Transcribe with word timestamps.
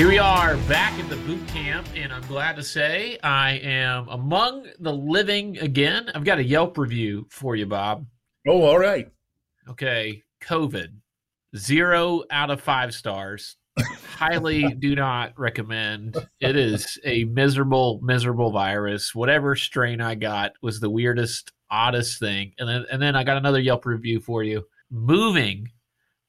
Here 0.00 0.08
we 0.08 0.18
are 0.18 0.56
back 0.66 0.98
at 0.98 1.10
the 1.10 1.16
boot 1.16 1.46
camp, 1.48 1.86
and 1.94 2.10
I'm 2.10 2.22
glad 2.22 2.56
to 2.56 2.62
say 2.62 3.18
I 3.22 3.58
am 3.58 4.08
among 4.08 4.66
the 4.78 4.94
living 4.94 5.58
again. 5.58 6.10
I've 6.14 6.24
got 6.24 6.38
a 6.38 6.42
Yelp 6.42 6.78
review 6.78 7.26
for 7.28 7.54
you, 7.54 7.66
Bob. 7.66 8.06
Oh, 8.48 8.62
all 8.62 8.78
right. 8.78 9.12
Okay, 9.68 10.22
COVID, 10.42 10.88
zero 11.54 12.22
out 12.30 12.48
of 12.48 12.62
five 12.62 12.94
stars. 12.94 13.58
Highly 14.16 14.62
do 14.78 14.94
not 14.94 15.38
recommend. 15.38 16.16
It 16.40 16.56
is 16.56 16.98
a 17.04 17.24
miserable, 17.24 18.00
miserable 18.02 18.52
virus. 18.52 19.14
Whatever 19.14 19.54
strain 19.54 20.00
I 20.00 20.14
got 20.14 20.52
was 20.62 20.80
the 20.80 20.88
weirdest, 20.88 21.52
oddest 21.70 22.18
thing. 22.18 22.54
And 22.58 22.66
then, 22.66 22.86
and 22.90 23.02
then 23.02 23.16
I 23.16 23.22
got 23.22 23.36
another 23.36 23.60
Yelp 23.60 23.84
review 23.84 24.20
for 24.20 24.42
you. 24.44 24.64
Moving 24.90 25.68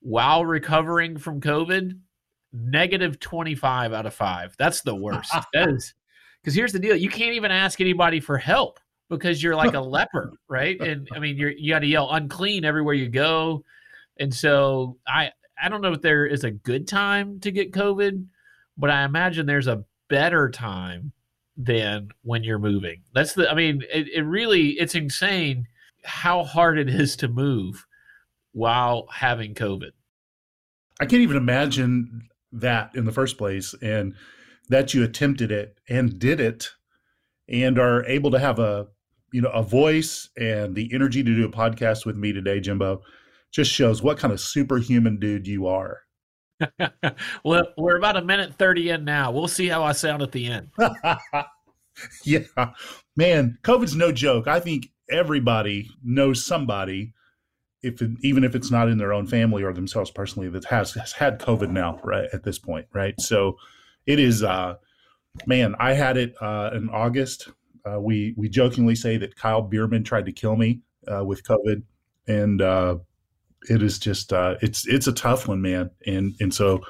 while 0.01 0.43
recovering 0.43 1.17
from 1.17 1.39
COVID 1.39 1.97
negative 2.53 3.19
25 3.19 3.93
out 3.93 4.05
of 4.05 4.13
5 4.13 4.55
that's 4.57 4.81
the 4.81 4.95
worst. 4.95 5.33
That 5.53 5.69
is 5.69 5.93
because 6.41 6.55
here's 6.55 6.73
the 6.73 6.79
deal 6.79 6.95
you 6.95 7.09
can't 7.09 7.33
even 7.33 7.51
ask 7.51 7.79
anybody 7.79 8.19
for 8.19 8.37
help 8.37 8.79
because 9.09 9.41
you're 9.41 9.55
like 9.55 9.73
a 9.73 9.81
leper 9.95 10.33
right? 10.49 10.79
And 10.81 11.07
i 11.13 11.19
mean 11.19 11.37
you're 11.37 11.51
you 11.51 11.73
got 11.73 11.79
to 11.79 11.87
yell 11.87 12.11
unclean 12.11 12.65
everywhere 12.65 12.93
you 12.93 13.09
go. 13.09 13.63
And 14.19 14.33
so 14.33 14.97
i 15.07 15.31
i 15.61 15.69
don't 15.69 15.81
know 15.81 15.93
if 15.93 16.01
there 16.01 16.25
is 16.25 16.43
a 16.43 16.51
good 16.51 16.87
time 16.87 17.39
to 17.41 17.51
get 17.51 17.71
covid 17.71 18.25
but 18.77 18.89
i 18.89 19.03
imagine 19.03 19.45
there's 19.45 19.67
a 19.67 19.83
better 20.09 20.49
time 20.49 21.13
than 21.57 22.09
when 22.23 22.43
you're 22.43 22.59
moving. 22.59 23.01
That's 23.13 23.33
the 23.33 23.49
i 23.49 23.53
mean 23.53 23.83
it, 23.91 24.07
it 24.13 24.21
really 24.21 24.71
it's 24.71 24.95
insane 24.95 25.67
how 26.03 26.43
hard 26.43 26.77
it 26.77 26.89
is 26.89 27.15
to 27.17 27.27
move 27.27 27.85
while 28.51 29.07
having 29.11 29.53
covid. 29.53 29.91
I 30.99 31.05
can't 31.05 31.21
even 31.21 31.37
imagine 31.37 32.27
that 32.51 32.91
in 32.95 33.05
the 33.05 33.11
first 33.11 33.37
place 33.37 33.73
and 33.81 34.13
that 34.69 34.93
you 34.93 35.03
attempted 35.03 35.51
it 35.51 35.77
and 35.89 36.19
did 36.19 36.39
it 36.39 36.69
and 37.49 37.77
are 37.77 38.05
able 38.05 38.31
to 38.31 38.39
have 38.39 38.59
a 38.59 38.87
you 39.31 39.41
know 39.41 39.49
a 39.49 39.63
voice 39.63 40.29
and 40.37 40.75
the 40.75 40.89
energy 40.93 41.23
to 41.23 41.35
do 41.35 41.45
a 41.45 41.51
podcast 41.51 42.05
with 42.05 42.15
me 42.15 42.33
today 42.33 42.59
jimbo 42.59 43.01
just 43.51 43.71
shows 43.71 44.01
what 44.01 44.17
kind 44.17 44.33
of 44.33 44.39
superhuman 44.39 45.19
dude 45.19 45.47
you 45.47 45.67
are. 45.67 46.01
Well 47.43 47.63
we're 47.77 47.97
about 47.97 48.17
a 48.17 48.23
minute 48.23 48.55
30 48.55 48.91
in 48.91 49.05
now. 49.05 49.31
We'll 49.31 49.47
see 49.47 49.67
how 49.67 49.83
i 49.83 49.91
sound 49.93 50.21
at 50.21 50.31
the 50.31 50.47
end. 50.47 50.69
Yeah. 52.23 52.45
Man 53.17 53.57
covid's 53.63 53.95
no 53.95 54.11
joke. 54.11 54.47
I 54.47 54.59
think 54.59 54.89
everybody 55.09 55.89
knows 56.03 56.45
somebody 56.45 57.13
if 57.83 58.01
it, 58.01 58.11
even 58.21 58.43
if 58.43 58.55
it's 58.55 58.71
not 58.71 58.89
in 58.89 58.97
their 58.97 59.13
own 59.13 59.27
family 59.27 59.63
or 59.63 59.73
themselves 59.73 60.11
personally 60.11 60.49
that 60.49 60.65
has, 60.65 60.93
has 60.93 61.13
had 61.13 61.39
COVID 61.39 61.71
now, 61.71 61.99
right 62.03 62.27
at 62.33 62.43
this 62.43 62.59
point, 62.59 62.87
right? 62.93 63.19
So 63.19 63.57
it 64.05 64.19
is, 64.19 64.43
uh, 64.43 64.75
man. 65.45 65.75
I 65.79 65.93
had 65.93 66.17
it 66.17 66.35
uh, 66.41 66.71
in 66.73 66.89
August. 66.89 67.49
Uh, 67.85 67.99
we 67.99 68.33
we 68.37 68.49
jokingly 68.49 68.95
say 68.95 69.17
that 69.17 69.35
Kyle 69.35 69.67
Bueermann 69.67 70.05
tried 70.05 70.25
to 70.25 70.31
kill 70.31 70.55
me 70.55 70.81
uh, 71.07 71.25
with 71.25 71.43
COVID, 71.43 71.83
and 72.27 72.61
uh, 72.61 72.97
it 73.69 73.81
is 73.81 73.99
just 73.99 74.33
uh, 74.33 74.55
it's 74.61 74.87
it's 74.87 75.07
a 75.07 75.13
tough 75.13 75.47
one, 75.47 75.61
man. 75.61 75.89
And 76.05 76.35
and 76.39 76.53
so 76.53 76.81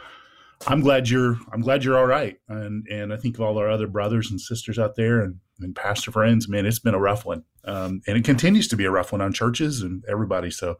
I'm 0.67 0.81
glad 0.81 1.09
you're 1.09 1.37
I'm 1.51 1.61
glad 1.61 1.83
you're 1.83 1.97
all 1.97 2.07
right, 2.07 2.37
and 2.49 2.85
and 2.87 3.13
I 3.13 3.17
think 3.17 3.35
of 3.35 3.41
all 3.41 3.57
our 3.57 3.69
other 3.69 3.87
brothers 3.87 4.31
and 4.31 4.39
sisters 4.39 4.79
out 4.79 4.95
there 4.95 5.21
and 5.21 5.39
and 5.63 5.75
pastor 5.75 6.11
friends, 6.11 6.47
man, 6.47 6.65
it's 6.65 6.79
been 6.79 6.93
a 6.93 6.99
rough 6.99 7.25
one, 7.25 7.43
um, 7.65 8.01
and 8.07 8.17
it 8.17 8.23
continues 8.23 8.67
to 8.69 8.75
be 8.75 8.85
a 8.85 8.91
rough 8.91 9.11
one 9.11 9.21
on 9.21 9.33
churches 9.33 9.81
and 9.81 10.03
everybody. 10.09 10.51
So, 10.51 10.77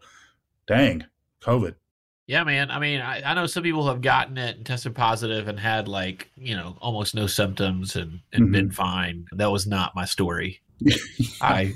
dang, 0.68 1.06
COVID. 1.42 1.76
Yeah, 2.28 2.44
man. 2.44 2.72
I 2.72 2.80
mean, 2.80 3.02
I, 3.02 3.22
I 3.24 3.34
know 3.34 3.46
some 3.46 3.64
people 3.64 3.88
have 3.88 4.02
gotten 4.02 4.38
it 4.38 4.58
and 4.58 4.66
tested 4.66 4.96
positive 4.96 5.48
and 5.48 5.60
had 5.60 5.88
like 5.88 6.32
you 6.36 6.56
know 6.56 6.78
almost 6.80 7.16
no 7.16 7.28
symptoms 7.28 7.96
and 7.96 8.22
and 8.32 8.44
mm-hmm. 8.46 8.52
been 8.52 8.72
fine. 8.72 9.26
That 9.34 9.52
was 9.52 9.68
not 9.68 9.96
my 9.96 10.06
story. 10.06 10.62
I 11.42 11.74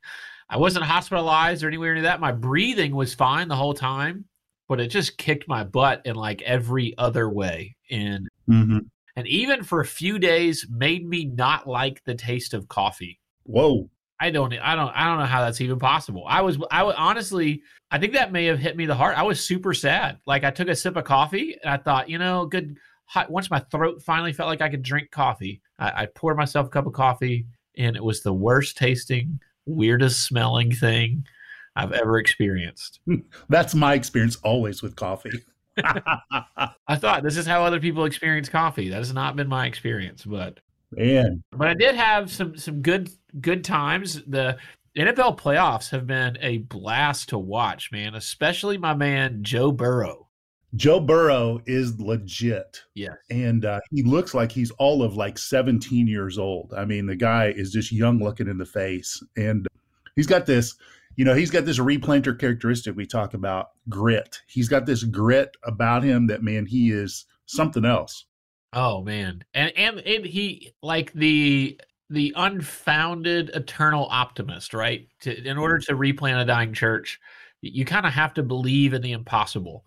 I 0.48 0.56
wasn't 0.56 0.86
hospitalized 0.86 1.62
or 1.62 1.68
anywhere 1.68 1.94
near 1.94 2.04
that. 2.04 2.20
My 2.20 2.32
breathing 2.32 2.94
was 2.94 3.14
fine 3.14 3.48
the 3.48 3.56
whole 3.56 3.74
time, 3.74 4.24
but 4.66 4.80
it 4.80 4.88
just 4.88 5.18
kicked 5.18 5.46
my 5.46 5.64
butt 5.64 6.02
in 6.06 6.16
like 6.16 6.40
every 6.42 6.96
other 6.96 7.28
way. 7.28 7.76
And 7.90 8.28
mm-hmm 8.48 8.78
and 9.18 9.26
even 9.26 9.64
for 9.64 9.80
a 9.80 9.84
few 9.84 10.20
days 10.20 10.64
made 10.70 11.04
me 11.04 11.24
not 11.24 11.66
like 11.66 12.04
the 12.04 12.14
taste 12.14 12.54
of 12.54 12.68
coffee. 12.68 13.18
Whoa. 13.42 13.90
I 14.20 14.30
don't 14.30 14.52
I 14.54 14.76
don't 14.76 14.90
I 14.90 15.06
don't 15.06 15.18
know 15.18 15.24
how 15.24 15.40
that's 15.40 15.60
even 15.60 15.80
possible. 15.80 16.22
I 16.28 16.40
was 16.40 16.56
I 16.70 16.84
was 16.84 16.94
honestly 16.96 17.62
I 17.90 17.98
think 17.98 18.12
that 18.12 18.30
may 18.30 18.44
have 18.44 18.60
hit 18.60 18.76
me 18.76 18.86
the 18.86 18.94
heart. 18.94 19.18
I 19.18 19.24
was 19.24 19.44
super 19.44 19.74
sad. 19.74 20.20
Like 20.24 20.44
I 20.44 20.52
took 20.52 20.68
a 20.68 20.76
sip 20.76 20.94
of 20.94 21.02
coffee 21.02 21.58
and 21.64 21.74
I 21.74 21.78
thought, 21.78 22.08
you 22.08 22.18
know, 22.18 22.46
good 22.46 22.76
hot, 23.06 23.28
once 23.28 23.50
my 23.50 23.58
throat 23.58 24.00
finally 24.02 24.32
felt 24.32 24.48
like 24.48 24.62
I 24.62 24.68
could 24.68 24.84
drink 24.84 25.10
coffee, 25.10 25.62
I, 25.80 26.02
I 26.02 26.06
poured 26.14 26.36
myself 26.36 26.68
a 26.68 26.70
cup 26.70 26.86
of 26.86 26.92
coffee 26.92 27.44
and 27.76 27.96
it 27.96 28.04
was 28.04 28.22
the 28.22 28.32
worst 28.32 28.76
tasting, 28.76 29.40
weirdest 29.66 30.26
smelling 30.26 30.70
thing 30.70 31.26
I've 31.74 31.90
ever 31.90 32.18
experienced. 32.20 33.00
That's 33.48 33.74
my 33.74 33.94
experience 33.94 34.36
always 34.44 34.80
with 34.80 34.94
coffee. 34.94 35.42
I 36.88 36.96
thought 36.96 37.22
this 37.22 37.36
is 37.36 37.46
how 37.46 37.64
other 37.64 37.80
people 37.80 38.04
experience 38.04 38.48
coffee. 38.48 38.88
That 38.88 38.98
has 38.98 39.12
not 39.12 39.36
been 39.36 39.48
my 39.48 39.66
experience, 39.66 40.24
but 40.24 40.60
man, 40.92 41.42
but 41.52 41.68
I 41.68 41.74
did 41.74 41.94
have 41.94 42.30
some 42.30 42.56
some 42.56 42.82
good 42.82 43.10
good 43.40 43.64
times. 43.64 44.22
The 44.26 44.58
NFL 44.96 45.38
playoffs 45.38 45.90
have 45.90 46.06
been 46.06 46.38
a 46.40 46.58
blast 46.58 47.28
to 47.30 47.38
watch, 47.38 47.92
man. 47.92 48.14
Especially 48.14 48.78
my 48.78 48.94
man 48.94 49.38
Joe 49.42 49.72
Burrow. 49.72 50.28
Joe 50.76 51.00
Burrow 51.00 51.60
is 51.66 51.98
legit. 51.98 52.82
Yes. 52.94 53.16
And 53.30 53.64
uh, 53.64 53.80
he 53.90 54.02
looks 54.02 54.34
like 54.34 54.52
he's 54.52 54.70
all 54.72 55.02
of 55.02 55.16
like 55.16 55.38
17 55.38 56.06
years 56.06 56.38
old. 56.38 56.74
I 56.76 56.84
mean, 56.84 57.06
the 57.06 57.16
guy 57.16 57.54
is 57.56 57.72
just 57.72 57.90
young 57.90 58.18
looking 58.18 58.48
in 58.48 58.58
the 58.58 58.66
face. 58.66 59.22
And 59.36 59.66
he's 60.14 60.26
got 60.26 60.44
this 60.44 60.74
you 61.18 61.24
know, 61.24 61.34
he's 61.34 61.50
got 61.50 61.64
this 61.64 61.80
replanter 61.80 62.38
characteristic 62.38 62.96
we 62.96 63.04
talk 63.04 63.34
about 63.34 63.70
grit. 63.88 64.40
He's 64.46 64.68
got 64.68 64.86
this 64.86 65.02
grit 65.02 65.56
about 65.64 66.04
him 66.04 66.28
that 66.28 66.44
man, 66.44 66.64
he 66.64 66.92
is 66.92 67.26
something 67.46 67.84
else. 67.84 68.26
Oh 68.72 69.02
man. 69.02 69.42
And 69.52 69.72
and, 69.76 69.98
and 69.98 70.24
he 70.24 70.74
like 70.80 71.12
the 71.14 71.80
the 72.08 72.32
unfounded 72.36 73.50
eternal 73.52 74.06
optimist, 74.08 74.72
right? 74.72 75.08
To, 75.22 75.36
in 75.44 75.58
order 75.58 75.78
to 75.80 75.96
replant 75.96 76.38
a 76.38 76.44
dying 76.44 76.72
church, 76.72 77.18
you 77.62 77.84
kind 77.84 78.06
of 78.06 78.12
have 78.12 78.32
to 78.34 78.44
believe 78.44 78.94
in 78.94 79.02
the 79.02 79.10
impossible. 79.10 79.84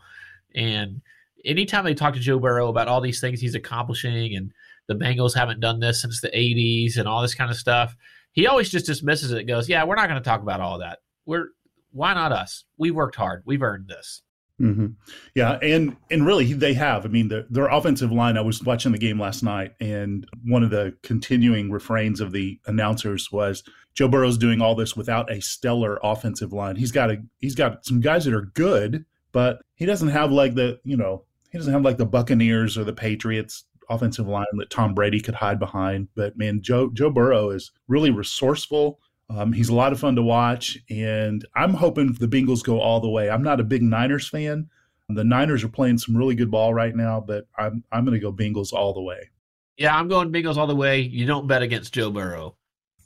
And 0.54 1.02
anytime 1.46 1.86
they 1.86 1.94
talk 1.94 2.14
to 2.16 2.20
Joe 2.20 2.40
Burrow 2.40 2.68
about 2.68 2.90
all 2.90 3.00
these 3.00 3.22
things 3.22 3.40
he's 3.40 3.56
accomplishing 3.56 4.36
and 4.36 4.52
the 4.88 4.96
Bengals 4.96 5.34
haven't 5.34 5.62
done 5.62 5.80
this 5.80 6.02
since 6.02 6.20
the 6.20 6.28
80s 6.28 6.98
and 6.98 7.08
all 7.08 7.22
this 7.22 7.36
kind 7.36 7.50
of 7.50 7.56
stuff, 7.56 7.96
he 8.34 8.48
always 8.48 8.70
just 8.70 8.86
dismisses 8.86 9.32
it 9.32 9.46
goes, 9.46 9.70
Yeah, 9.70 9.86
we're 9.86 9.96
not 9.96 10.10
going 10.10 10.22
to 10.22 10.30
talk 10.30 10.42
about 10.42 10.60
all 10.60 10.80
that 10.80 11.00
we're 11.26 11.50
why 11.92 12.14
not 12.14 12.32
us? 12.32 12.66
We 12.78 12.92
worked 12.92 13.16
hard. 13.16 13.44
We've 13.46 13.62
earned 13.62 13.88
this. 13.88 14.22
Mm-hmm. 14.62 14.88
Yeah, 15.34 15.58
and 15.64 15.98
and 16.12 16.26
really 16.26 16.54
they 16.54 16.74
have. 16.76 17.04
I 17.04 17.10
mean, 17.10 17.30
the, 17.30 17.48
their 17.50 17.68
offensive 17.68 18.12
line. 18.12 18.38
I 18.38 18.42
was 18.42 18.62
watching 18.62 18.92
the 18.92 19.00
game 19.00 19.20
last 19.20 19.42
night, 19.42 19.74
and 19.80 20.28
one 20.46 20.64
of 20.64 20.70
the 20.70 20.96
continuing 21.02 21.72
refrains 21.72 22.22
of 22.22 22.32
the 22.32 22.60
announcers 22.68 23.32
was 23.32 23.64
Joe 23.96 24.08
Burrow's 24.08 24.38
doing 24.38 24.62
all 24.62 24.76
this 24.76 24.96
without 24.96 25.32
a 25.32 25.42
stellar 25.42 26.00
offensive 26.04 26.54
line. 26.54 26.76
He's 26.76 26.92
got 26.92 27.10
a 27.10 27.18
he's 27.40 27.56
got 27.56 27.86
some 27.86 28.02
guys 28.02 28.26
that 28.26 28.36
are 28.36 28.52
good, 28.54 29.06
but 29.32 29.62
he 29.74 29.86
doesn't 29.88 30.10
have 30.10 30.32
like 30.32 30.54
the 30.54 30.80
you 30.84 30.96
know 30.96 31.24
he 31.52 31.58
doesn't 31.58 31.74
have 31.74 31.84
like 31.84 31.98
the 31.98 32.06
Buccaneers 32.06 32.78
or 32.78 32.84
the 32.84 32.94
Patriots 32.94 33.66
offensive 33.90 34.28
line 34.28 34.46
that 34.54 34.70
Tom 34.70 34.94
Brady 34.94 35.20
could 35.20 35.36
hide 35.36 35.60
behind. 35.60 36.08
But 36.16 36.38
man, 36.38 36.62
Joe 36.62 36.92
Joe 36.94 37.10
Burrow 37.10 37.50
is 37.50 37.72
really 37.88 38.12
resourceful 38.12 39.00
um, 39.38 39.54
he's 39.54 39.70
a 39.70 39.76
lot 39.76 39.94
of 39.94 40.00
fun 40.00 40.16
to 40.16 40.22
watch, 40.22 40.78
and 40.90 41.46
I'm 41.56 41.74
hoping 41.74 42.14
the 42.14 42.28
Bengals 42.28 42.64
go 42.64 42.82
all 42.82 43.00
the 43.00 43.10
way. 43.10 43.30
I'm 43.30 43.44
not 43.44 43.60
a 43.60 43.64
big 43.64 43.82
Niners 43.82 44.28
fan. 44.28 44.70
The 45.08 45.24
Niners 45.24 45.64
are 45.64 45.70
playing 45.70 45.98
some 45.98 46.16
really 46.16 46.36
good 46.36 46.52
ball 46.52 46.74
right 46.74 46.96
now, 46.96 47.22
but 47.22 47.48
I'm 47.58 47.84
I'm 47.92 48.06
going 48.06 48.20
to 48.20 48.20
go 48.20 48.32
Bengals 48.32 48.74
all 48.74 48.94
the 48.94 49.02
way. 49.02 49.30
Yeah, 49.78 49.96
I'm 49.96 50.08
going 50.08 50.32
Bengals 50.32 50.58
all 50.58 50.68
the 50.68 50.76
way. 50.76 51.02
You 51.02 51.26
don't 51.26 51.48
bet 51.48 51.62
against 51.62 51.94
Joe 51.94 52.12
Burrow. 52.12 52.56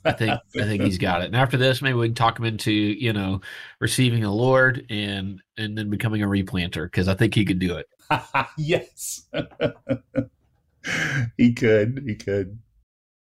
I 0.03 0.13
think 0.13 0.39
I 0.55 0.63
think 0.63 0.83
he's 0.83 0.97
got 0.97 1.21
it. 1.21 1.25
And 1.25 1.35
after 1.35 1.57
this, 1.57 1.81
maybe 1.81 1.97
we 1.97 2.07
can 2.07 2.15
talk 2.15 2.39
him 2.39 2.45
into 2.45 2.71
you 2.71 3.13
know 3.13 3.41
receiving 3.79 4.21
the 4.21 4.31
Lord 4.31 4.85
and 4.89 5.41
and 5.57 5.77
then 5.77 5.89
becoming 5.89 6.23
a 6.23 6.27
replanter 6.27 6.85
because 6.85 7.07
I 7.07 7.13
think 7.13 7.35
he 7.35 7.45
could 7.45 7.59
do 7.59 7.77
it. 7.77 7.87
yes, 8.57 9.27
he 11.37 11.53
could. 11.53 12.03
He 12.05 12.15
could. 12.15 12.59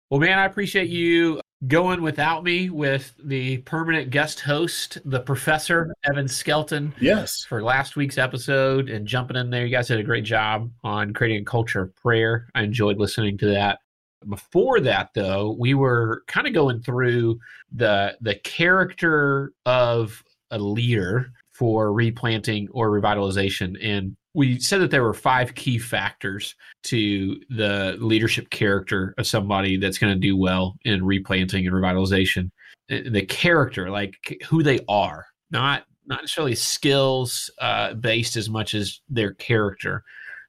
Well, 0.10 0.20
man, 0.20 0.40
I 0.40 0.46
appreciate 0.46 0.90
you 0.90 1.42
going 1.68 2.02
without 2.02 2.44
me 2.44 2.70
with 2.70 3.14
the 3.24 3.58
permanent 3.60 4.10
guest 4.10 4.40
host, 4.40 4.98
the 5.06 5.20
professor 5.20 5.94
Evan 6.04 6.28
Skelton. 6.28 6.94
Yes. 7.00 7.46
For 7.48 7.64
last 7.64 7.96
week's 7.96 8.18
episode 8.18 8.90
and 8.90 9.08
jumping 9.08 9.38
in 9.38 9.50
there. 9.50 9.66
You 9.66 9.72
guys 9.72 9.88
did 9.88 10.00
a 10.00 10.04
great 10.04 10.26
job 10.26 10.70
on 10.84 11.14
creating 11.14 11.42
a 11.42 11.46
culture 11.46 11.82
of 11.82 11.96
prayer. 11.96 12.48
I 12.56 12.64
enjoyed 12.64 12.98
listening 12.98 13.38
to 13.40 13.48
that. 13.48 13.80
Before 14.28 14.80
that, 14.82 15.10
though, 15.14 15.56
we 15.60 15.74
were 15.74 16.24
kind 16.28 16.48
of 16.48 16.54
going 16.54 16.82
through 16.82 17.40
the 17.74 18.18
the 18.22 18.36
character 18.36 19.52
of 19.66 20.24
a 20.52 20.58
leader 20.58 21.32
for 21.52 21.92
replanting 21.92 22.70
or 22.72 22.90
revitalization. 22.90 23.78
And 23.82 24.16
we 24.34 24.60
said 24.60 24.82
that 24.82 24.92
there 24.92 25.04
were 25.04 25.14
five 25.14 25.54
key 25.56 25.78
factors 25.78 26.56
to 26.84 27.40
the 27.50 27.98
leadership 28.00 28.50
character 28.50 29.14
of 29.18 29.28
somebody 29.28 29.78
that's 29.78 29.98
going 29.98 30.14
to 30.14 30.20
do 30.20 30.36
well 30.36 30.76
in 30.86 31.06
replanting 31.06 31.68
and 31.68 31.76
revitalization. 31.76 32.50
The 32.90 33.26
character, 33.28 33.90
like 33.90 34.16
who 34.48 34.64
they 34.64 34.80
are, 34.88 35.28
not 35.52 35.86
not 36.06 36.22
necessarily 36.22 36.56
skills 36.56 37.50
uh, 37.60 37.94
based 37.94 38.36
as 38.36 38.50
much 38.50 38.74
as 38.74 39.00
their 39.08 39.34
character. 39.36 40.04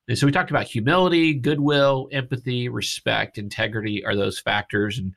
And 0.08 0.18
so 0.18 0.26
we 0.26 0.32
talked 0.32 0.50
about 0.50 0.66
humility, 0.66 1.32
goodwill, 1.32 2.08
empathy, 2.10 2.68
respect, 2.68 3.38
integrity 3.38 4.04
are 4.04 4.16
those 4.16 4.40
factors. 4.40 4.98
And 4.98 5.14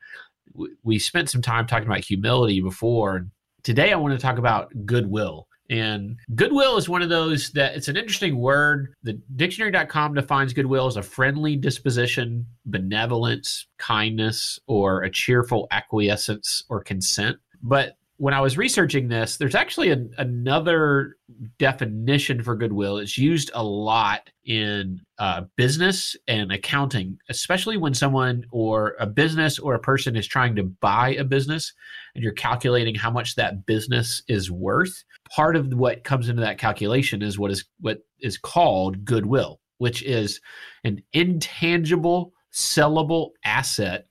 we 0.84 0.98
spent 0.98 1.28
some 1.28 1.42
time 1.42 1.66
talking 1.66 1.88
about 1.88 2.04
humility 2.04 2.60
before. 2.60 3.26
Today 3.64 3.92
I 3.92 3.96
want 3.96 4.14
to 4.14 4.24
talk 4.24 4.38
about 4.38 4.70
goodwill. 4.86 5.47
And 5.70 6.16
goodwill 6.34 6.78
is 6.78 6.88
one 6.88 7.02
of 7.02 7.10
those 7.10 7.50
that 7.52 7.76
it's 7.76 7.88
an 7.88 7.96
interesting 7.96 8.38
word. 8.38 8.94
The 9.02 9.20
dictionary.com 9.36 10.14
defines 10.14 10.54
goodwill 10.54 10.86
as 10.86 10.96
a 10.96 11.02
friendly 11.02 11.56
disposition, 11.56 12.46
benevolence, 12.64 13.66
kindness, 13.78 14.58
or 14.66 15.02
a 15.02 15.10
cheerful 15.10 15.66
acquiescence 15.70 16.64
or 16.70 16.82
consent. 16.82 17.36
But 17.62 17.96
when 18.18 18.34
I 18.34 18.40
was 18.40 18.58
researching 18.58 19.08
this, 19.08 19.36
there's 19.36 19.54
actually 19.54 19.90
a, 19.90 20.04
another 20.18 21.16
definition 21.58 22.42
for 22.42 22.56
goodwill. 22.56 22.98
It's 22.98 23.16
used 23.16 23.52
a 23.54 23.62
lot 23.62 24.28
in 24.44 25.00
uh, 25.18 25.42
business 25.56 26.16
and 26.26 26.50
accounting, 26.50 27.18
especially 27.28 27.76
when 27.76 27.94
someone 27.94 28.44
or 28.50 28.96
a 28.98 29.06
business 29.06 29.60
or 29.60 29.74
a 29.74 29.80
person 29.80 30.16
is 30.16 30.26
trying 30.26 30.56
to 30.56 30.64
buy 30.64 31.10
a 31.14 31.22
business 31.22 31.72
and 32.14 32.24
you're 32.24 32.32
calculating 32.32 32.96
how 32.96 33.10
much 33.10 33.36
that 33.36 33.66
business 33.66 34.22
is 34.26 34.50
worth. 34.50 35.04
Part 35.30 35.54
of 35.54 35.72
what 35.72 36.02
comes 36.02 36.28
into 36.28 36.42
that 36.42 36.58
calculation 36.58 37.22
is 37.22 37.38
what 37.38 37.52
is 37.52 37.64
what 37.80 38.00
is 38.18 38.36
called 38.36 39.04
goodwill, 39.04 39.60
which 39.78 40.02
is 40.02 40.40
an 40.82 41.00
intangible, 41.12 42.32
sellable 42.52 43.30
asset 43.44 44.07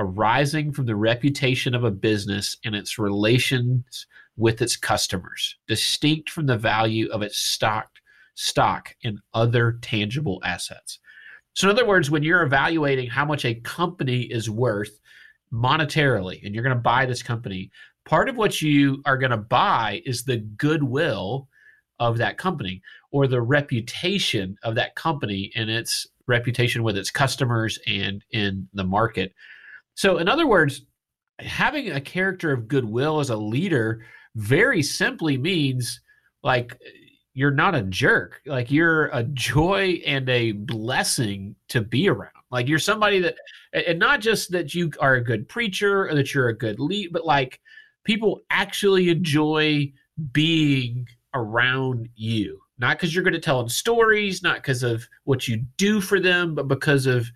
arising 0.00 0.72
from 0.72 0.86
the 0.86 0.96
reputation 0.96 1.74
of 1.74 1.84
a 1.84 1.90
business 1.90 2.56
and 2.64 2.74
its 2.74 2.98
relations 2.98 4.06
with 4.36 4.62
its 4.62 4.76
customers, 4.76 5.56
distinct 5.68 6.30
from 6.30 6.46
the 6.46 6.56
value 6.56 7.08
of 7.10 7.22
its 7.22 7.38
stock, 7.38 7.90
stock 8.34 8.94
and 9.04 9.20
other 9.34 9.78
tangible 9.82 10.40
assets. 10.44 10.98
So, 11.54 11.68
in 11.68 11.76
other 11.76 11.86
words, 11.86 12.10
when 12.10 12.22
you're 12.22 12.42
evaluating 12.42 13.10
how 13.10 13.24
much 13.24 13.44
a 13.44 13.54
company 13.56 14.22
is 14.22 14.48
worth 14.48 15.00
monetarily, 15.52 16.44
and 16.44 16.54
you're 16.54 16.64
going 16.64 16.76
to 16.76 16.82
buy 16.82 17.06
this 17.06 17.22
company, 17.22 17.70
part 18.04 18.28
of 18.28 18.36
what 18.36 18.62
you 18.62 19.02
are 19.04 19.18
going 19.18 19.30
to 19.30 19.36
buy 19.36 20.00
is 20.06 20.24
the 20.24 20.38
goodwill 20.38 21.48
of 21.98 22.16
that 22.18 22.38
company 22.38 22.80
or 23.10 23.26
the 23.26 23.42
reputation 23.42 24.56
of 24.62 24.74
that 24.76 24.94
company 24.94 25.52
and 25.54 25.68
its 25.68 26.06
reputation 26.26 26.82
with 26.82 26.96
its 26.96 27.10
customers 27.10 27.78
and 27.86 28.24
in 28.30 28.66
the 28.72 28.84
market 28.84 29.34
so, 30.00 30.16
in 30.16 30.30
other 30.30 30.46
words, 30.46 30.86
having 31.40 31.90
a 31.90 32.00
character 32.00 32.52
of 32.52 32.68
goodwill 32.68 33.20
as 33.20 33.28
a 33.28 33.36
leader 33.36 34.02
very 34.34 34.82
simply 34.82 35.36
means 35.36 36.00
like 36.42 36.80
you're 37.34 37.50
not 37.50 37.74
a 37.74 37.82
jerk. 37.82 38.40
Like 38.46 38.70
you're 38.70 39.08
a 39.08 39.24
joy 39.24 40.00
and 40.06 40.26
a 40.30 40.52
blessing 40.52 41.54
to 41.68 41.82
be 41.82 42.08
around. 42.08 42.32
Like 42.50 42.66
you're 42.66 42.78
somebody 42.78 43.20
that, 43.20 43.34
and 43.74 43.98
not 43.98 44.22
just 44.22 44.50
that 44.52 44.74
you 44.74 44.90
are 45.00 45.16
a 45.16 45.22
good 45.22 45.46
preacher 45.50 46.08
or 46.08 46.14
that 46.14 46.32
you're 46.32 46.48
a 46.48 46.56
good 46.56 46.80
lead, 46.80 47.12
but 47.12 47.26
like 47.26 47.60
people 48.04 48.40
actually 48.48 49.10
enjoy 49.10 49.92
being 50.32 51.06
around 51.34 52.08
you. 52.14 52.58
Not 52.78 52.96
because 52.96 53.14
you're 53.14 53.22
good 53.22 53.34
at 53.34 53.42
telling 53.42 53.68
stories, 53.68 54.42
not 54.42 54.56
because 54.62 54.82
of 54.82 55.06
what 55.24 55.46
you 55.46 55.58
do 55.76 56.00
for 56.00 56.20
them, 56.20 56.54
but 56.54 56.68
because 56.68 57.04
of 57.04 57.30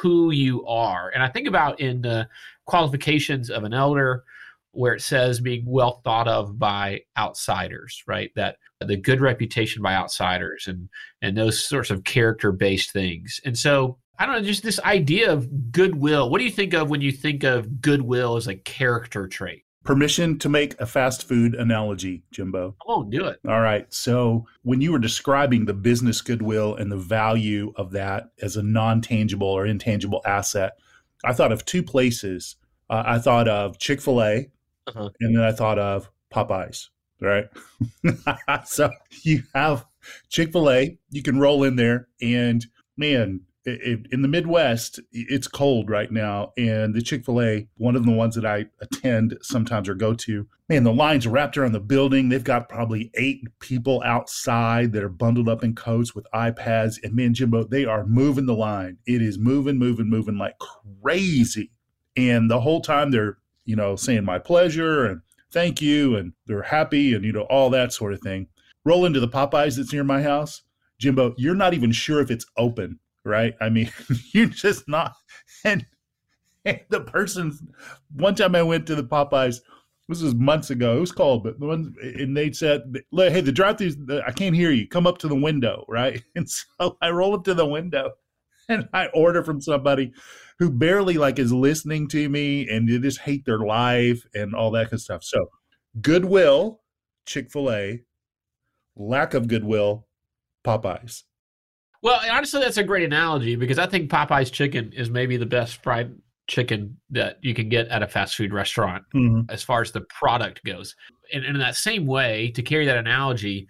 who 0.00 0.30
you 0.30 0.66
are. 0.66 1.10
And 1.10 1.22
I 1.22 1.28
think 1.28 1.46
about 1.46 1.80
in 1.80 2.02
the 2.02 2.28
qualifications 2.66 3.50
of 3.50 3.64
an 3.64 3.74
elder 3.74 4.24
where 4.72 4.94
it 4.94 5.02
says 5.02 5.40
being 5.40 5.64
well 5.66 6.00
thought 6.04 6.26
of 6.28 6.58
by 6.58 7.00
outsiders, 7.16 8.02
right? 8.06 8.30
That 8.34 8.56
the 8.80 8.96
good 8.96 9.20
reputation 9.20 9.82
by 9.82 9.94
outsiders 9.94 10.66
and 10.66 10.88
and 11.22 11.36
those 11.36 11.64
sorts 11.64 11.90
of 11.90 12.04
character 12.04 12.52
based 12.52 12.92
things. 12.92 13.40
And 13.44 13.56
so 13.58 13.98
I 14.18 14.26
don't 14.26 14.36
know, 14.36 14.42
just 14.42 14.62
this 14.62 14.80
idea 14.80 15.32
of 15.32 15.72
goodwill. 15.72 16.30
What 16.30 16.38
do 16.38 16.44
you 16.44 16.50
think 16.50 16.72
of 16.72 16.90
when 16.90 17.00
you 17.00 17.12
think 17.12 17.42
of 17.42 17.80
goodwill 17.80 18.36
as 18.36 18.46
a 18.46 18.54
character 18.54 19.26
trait? 19.26 19.64
Permission 19.84 20.38
to 20.38 20.48
make 20.48 20.78
a 20.80 20.86
fast 20.86 21.28
food 21.28 21.54
analogy, 21.54 22.22
Jimbo. 22.32 22.74
Oh, 22.86 23.04
do 23.04 23.26
it. 23.26 23.38
All 23.46 23.60
right. 23.60 23.92
So, 23.92 24.46
when 24.62 24.80
you 24.80 24.90
were 24.90 24.98
describing 24.98 25.66
the 25.66 25.74
business 25.74 26.20
goodwill 26.20 26.74
and 26.74 26.90
the 26.90 26.96
value 26.96 27.72
of 27.76 27.92
that 27.92 28.30
as 28.42 28.56
a 28.56 28.62
non 28.62 29.00
tangible 29.00 29.46
or 29.46 29.66
intangible 29.66 30.22
asset, 30.24 30.72
I 31.24 31.32
thought 31.32 31.52
of 31.52 31.64
two 31.64 31.82
places. 31.82 32.56
Uh, 32.90 33.02
I 33.06 33.18
thought 33.18 33.48
of 33.48 33.78
Chick 33.78 34.00
fil 34.00 34.22
A, 34.22 34.50
uh-huh. 34.86 35.10
and 35.20 35.36
then 35.36 35.44
I 35.44 35.52
thought 35.52 35.78
of 35.78 36.10
Popeyes, 36.32 36.88
right? 37.20 37.46
so, 38.66 38.90
you 39.22 39.42
have 39.54 39.86
Chick 40.28 40.52
fil 40.52 40.70
A, 40.70 40.98
you 41.10 41.22
can 41.22 41.38
roll 41.38 41.62
in 41.64 41.76
there, 41.76 42.08
and 42.20 42.64
man, 42.96 43.42
in 43.66 44.20
the 44.20 44.28
Midwest, 44.28 45.00
it's 45.12 45.48
cold 45.48 45.88
right 45.88 46.10
now, 46.12 46.52
and 46.58 46.94
the 46.94 47.00
Chick 47.00 47.24
Fil 47.24 47.40
A, 47.40 47.68
one 47.76 47.96
of 47.96 48.04
the 48.04 48.12
ones 48.12 48.34
that 48.34 48.44
I 48.44 48.66
attend 48.80 49.38
sometimes 49.40 49.88
or 49.88 49.94
go 49.94 50.12
to, 50.14 50.46
man, 50.68 50.84
the 50.84 50.92
lines 50.92 51.24
are 51.24 51.30
wrapped 51.30 51.56
around 51.56 51.72
the 51.72 51.80
building. 51.80 52.28
They've 52.28 52.44
got 52.44 52.68
probably 52.68 53.10
eight 53.14 53.42
people 53.60 54.02
outside 54.04 54.92
that 54.92 55.02
are 55.02 55.08
bundled 55.08 55.48
up 55.48 55.64
in 55.64 55.74
coats 55.74 56.14
with 56.14 56.26
iPads, 56.34 56.98
and 57.02 57.14
man, 57.14 57.32
Jimbo, 57.32 57.64
they 57.64 57.86
are 57.86 58.06
moving 58.06 58.44
the 58.44 58.54
line. 58.54 58.98
It 59.06 59.22
is 59.22 59.38
moving, 59.38 59.78
moving, 59.78 60.10
moving 60.10 60.36
like 60.36 60.56
crazy, 61.02 61.70
and 62.16 62.50
the 62.50 62.60
whole 62.60 62.82
time 62.82 63.10
they're 63.10 63.38
you 63.64 63.76
know 63.76 63.96
saying 63.96 64.24
my 64.24 64.38
pleasure 64.38 65.06
and 65.06 65.22
thank 65.50 65.80
you, 65.80 66.16
and 66.16 66.34
they're 66.46 66.62
happy, 66.62 67.14
and 67.14 67.24
you 67.24 67.32
know 67.32 67.42
all 67.42 67.70
that 67.70 67.94
sort 67.94 68.12
of 68.12 68.20
thing. 68.20 68.48
Roll 68.84 69.06
into 69.06 69.20
the 69.20 69.28
Popeyes 69.28 69.78
that's 69.78 69.94
near 69.94 70.04
my 70.04 70.22
house, 70.22 70.64
Jimbo. 70.98 71.34
You're 71.38 71.54
not 71.54 71.72
even 71.72 71.92
sure 71.92 72.20
if 72.20 72.30
it's 72.30 72.44
open 72.58 73.00
right? 73.24 73.54
I 73.60 73.68
mean, 73.68 73.90
you're 74.32 74.46
just 74.46 74.88
not. 74.88 75.14
And, 75.64 75.86
and 76.64 76.80
the 76.90 77.00
person, 77.00 77.56
one 78.14 78.34
time 78.34 78.54
I 78.54 78.62
went 78.62 78.86
to 78.86 78.94
the 78.94 79.04
Popeyes, 79.04 79.60
this 80.08 80.22
was 80.22 80.34
months 80.34 80.70
ago. 80.70 80.98
It 80.98 81.00
was 81.00 81.12
called, 81.12 81.44
but 81.44 81.58
the 81.58 81.66
one, 81.66 81.94
and 82.02 82.36
they 82.36 82.52
said, 82.52 82.82
"Hey, 83.10 83.40
the 83.40 83.52
drive-throughs, 83.52 84.22
I 84.26 84.32
can't 84.32 84.54
hear 84.54 84.70
you. 84.70 84.86
Come 84.86 85.06
up 85.06 85.18
to 85.18 85.28
the 85.28 85.34
window, 85.34 85.84
right?" 85.88 86.22
And 86.34 86.48
so 86.48 86.98
I 87.00 87.10
roll 87.10 87.34
up 87.34 87.44
to 87.44 87.54
the 87.54 87.66
window, 87.66 88.12
and 88.68 88.88
I 88.92 89.06
order 89.14 89.42
from 89.42 89.60
somebody 89.62 90.12
who 90.58 90.70
barely 90.70 91.14
like 91.14 91.38
is 91.38 91.52
listening 91.52 92.08
to 92.08 92.28
me, 92.28 92.68
and 92.68 92.88
they 92.88 92.98
just 92.98 93.20
hate 93.20 93.46
their 93.46 93.60
life 93.60 94.26
and 94.34 94.54
all 94.54 94.70
that 94.72 94.84
kind 94.84 94.94
of 94.94 95.00
stuff. 95.00 95.24
So, 95.24 95.46
goodwill, 96.00 96.82
Chick 97.24 97.50
Fil 97.50 97.72
A, 97.72 98.02
lack 98.96 99.32
of 99.32 99.48
goodwill, 99.48 100.06
Popeyes. 100.66 101.22
Well, 102.04 102.20
honestly, 102.30 102.60
that's 102.60 102.76
a 102.76 102.84
great 102.84 103.02
analogy 103.02 103.56
because 103.56 103.78
I 103.78 103.86
think 103.86 104.10
Popeye's 104.10 104.50
chicken 104.50 104.92
is 104.92 105.08
maybe 105.08 105.38
the 105.38 105.46
best 105.46 105.82
fried 105.82 106.14
chicken 106.46 106.98
that 107.08 107.38
you 107.40 107.54
can 107.54 107.70
get 107.70 107.88
at 107.88 108.02
a 108.02 108.06
fast 108.06 108.36
food 108.36 108.52
restaurant 108.52 109.04
mm-hmm. 109.14 109.50
as 109.50 109.62
far 109.62 109.80
as 109.80 109.90
the 109.90 110.02
product 110.02 110.62
goes. 110.64 110.94
And, 111.32 111.46
and 111.46 111.56
in 111.56 111.60
that 111.60 111.76
same 111.76 112.06
way, 112.06 112.50
to 112.56 112.62
carry 112.62 112.84
that 112.84 112.98
analogy, 112.98 113.66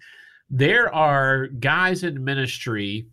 there 0.49 0.93
are 0.93 1.47
guys 1.47 2.03
in 2.03 2.21
ministry 2.25 3.07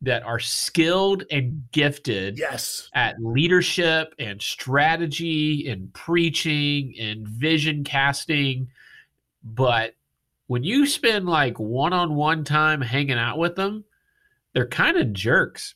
that 0.00 0.22
are 0.22 0.38
skilled 0.38 1.24
and 1.30 1.62
gifted 1.72 2.38
yes 2.38 2.88
at 2.94 3.16
leadership 3.20 4.14
and 4.18 4.40
strategy 4.40 5.68
and 5.68 5.92
preaching 5.92 6.94
and 7.00 7.26
vision 7.26 7.82
casting 7.82 8.68
but 9.42 9.94
when 10.46 10.62
you 10.62 10.86
spend 10.86 11.26
like 11.26 11.58
one-on-one 11.58 12.44
time 12.44 12.80
hanging 12.80 13.18
out 13.18 13.38
with 13.38 13.56
them 13.56 13.84
they're 14.54 14.68
kind 14.68 14.96
of 14.96 15.12
jerks 15.12 15.74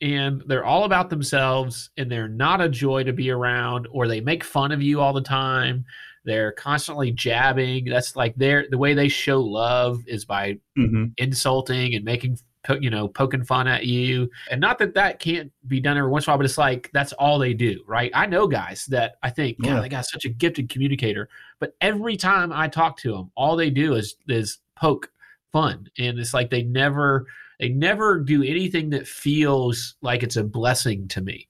and 0.00 0.42
they're 0.46 0.64
all 0.64 0.84
about 0.84 1.10
themselves 1.10 1.90
and 1.96 2.10
they're 2.10 2.28
not 2.28 2.60
a 2.60 2.68
joy 2.68 3.04
to 3.04 3.12
be 3.12 3.30
around 3.30 3.86
or 3.90 4.08
they 4.08 4.20
make 4.20 4.42
fun 4.42 4.72
of 4.72 4.82
you 4.82 5.00
all 5.00 5.12
the 5.12 5.20
time 5.20 5.84
they're 6.24 6.52
constantly 6.52 7.10
jabbing 7.10 7.84
that's 7.84 8.14
like 8.14 8.34
their 8.36 8.66
the 8.70 8.78
way 8.78 8.94
they 8.94 9.08
show 9.08 9.40
love 9.40 10.02
is 10.06 10.24
by 10.24 10.52
mm-hmm. 10.76 11.06
insulting 11.18 11.94
and 11.94 12.04
making 12.04 12.38
you 12.80 12.90
know, 12.90 13.08
poking 13.08 13.44
fun 13.44 13.66
at 13.66 13.86
you. 13.86 14.30
And 14.50 14.60
not 14.60 14.78
that 14.78 14.94
that 14.94 15.18
can't 15.18 15.52
be 15.66 15.80
done 15.80 15.96
every 15.98 16.10
once 16.10 16.26
in 16.26 16.30
a 16.30 16.32
while, 16.32 16.38
but 16.38 16.44
it's 16.44 16.58
like 16.58 16.90
that's 16.92 17.12
all 17.14 17.38
they 17.38 17.54
do, 17.54 17.82
right? 17.86 18.10
I 18.14 18.26
know 18.26 18.46
guys 18.46 18.86
that 18.86 19.16
I 19.22 19.30
think, 19.30 19.60
God, 19.60 19.68
Yeah. 19.68 19.80
that 19.80 19.88
guy's 19.88 20.10
such 20.10 20.24
a 20.24 20.28
gifted 20.28 20.68
communicator, 20.68 21.28
but 21.58 21.74
every 21.80 22.16
time 22.16 22.52
I 22.52 22.68
talk 22.68 22.96
to 22.98 23.12
them, 23.12 23.30
all 23.34 23.56
they 23.56 23.70
do 23.70 23.94
is 23.94 24.16
is 24.28 24.58
poke 24.76 25.10
fun, 25.52 25.88
and 25.98 26.18
it's 26.18 26.34
like 26.34 26.50
they 26.50 26.62
never 26.62 27.26
they 27.62 27.68
never 27.68 28.18
do 28.18 28.42
anything 28.42 28.90
that 28.90 29.06
feels 29.06 29.94
like 30.02 30.24
it's 30.24 30.34
a 30.34 30.42
blessing 30.42 31.06
to 31.06 31.20
me 31.20 31.48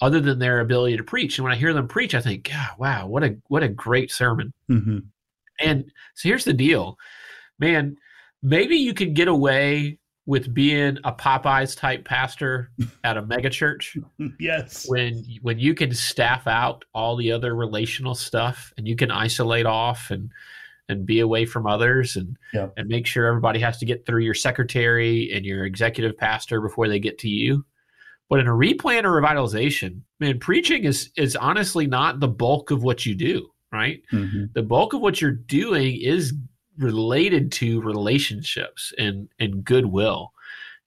other 0.00 0.18
than 0.18 0.38
their 0.38 0.60
ability 0.60 0.96
to 0.96 1.04
preach 1.04 1.36
and 1.36 1.44
when 1.44 1.52
i 1.52 1.56
hear 1.56 1.74
them 1.74 1.86
preach 1.86 2.14
i 2.14 2.20
think 2.20 2.48
god 2.48 2.70
wow 2.78 3.06
what 3.06 3.22
a 3.22 3.36
what 3.48 3.62
a 3.62 3.68
great 3.68 4.10
sermon 4.10 4.52
hmm 4.68 4.98
and 5.60 5.90
so 6.14 6.28
here's 6.28 6.44
the 6.44 6.52
deal 6.52 6.98
man 7.58 7.96
maybe 8.42 8.76
you 8.76 8.94
could 8.94 9.14
get 9.14 9.28
away 9.28 9.98
with 10.24 10.52
being 10.52 10.98
a 11.04 11.12
popeyes 11.12 11.76
type 11.76 12.04
pastor 12.04 12.70
at 13.04 13.16
a 13.16 13.22
megachurch. 13.22 14.02
Yes. 14.40 14.86
when 14.88 15.24
when 15.42 15.58
you 15.58 15.74
can 15.74 15.94
staff 15.94 16.46
out 16.46 16.84
all 16.94 17.16
the 17.16 17.30
other 17.30 17.54
relational 17.54 18.14
stuff 18.14 18.72
and 18.76 18.88
you 18.88 18.96
can 18.96 19.10
isolate 19.10 19.66
off 19.66 20.10
and 20.10 20.30
and 20.88 21.06
be 21.06 21.20
away 21.20 21.44
from 21.44 21.66
others 21.66 22.16
and 22.16 22.36
Yeah. 22.52 22.68
and 22.76 22.88
make 22.88 23.06
sure 23.06 23.26
everybody 23.26 23.58
has 23.60 23.78
to 23.78 23.86
get 23.86 24.06
through 24.06 24.22
your 24.22 24.34
secretary 24.34 25.30
and 25.32 25.44
your 25.44 25.64
executive 25.64 26.16
pastor 26.16 26.60
before 26.60 26.88
they 26.88 26.98
get 27.00 27.18
to 27.20 27.28
you. 27.28 27.64
But 28.28 28.40
in 28.40 28.46
a 28.48 28.54
replant 28.54 29.06
or 29.06 29.20
revitalization, 29.20 30.00
man, 30.20 30.38
preaching 30.38 30.84
is 30.84 31.10
is 31.16 31.36
honestly 31.36 31.86
not 31.86 32.20
the 32.20 32.28
bulk 32.28 32.70
of 32.70 32.82
what 32.82 33.06
you 33.06 33.14
do, 33.14 33.50
right? 33.72 34.02
hmm 34.10 34.46
The 34.52 34.62
bulk 34.62 34.92
of 34.94 35.00
what 35.00 35.20
you're 35.20 35.30
doing 35.30 36.00
is 36.00 36.32
related 36.78 37.50
to 37.52 37.80
relationships 37.80 38.92
and 38.98 39.28
and 39.38 39.64
goodwill 39.64 40.32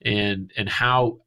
and 0.03 0.51
and 0.55 0.69
how 0.69 1.19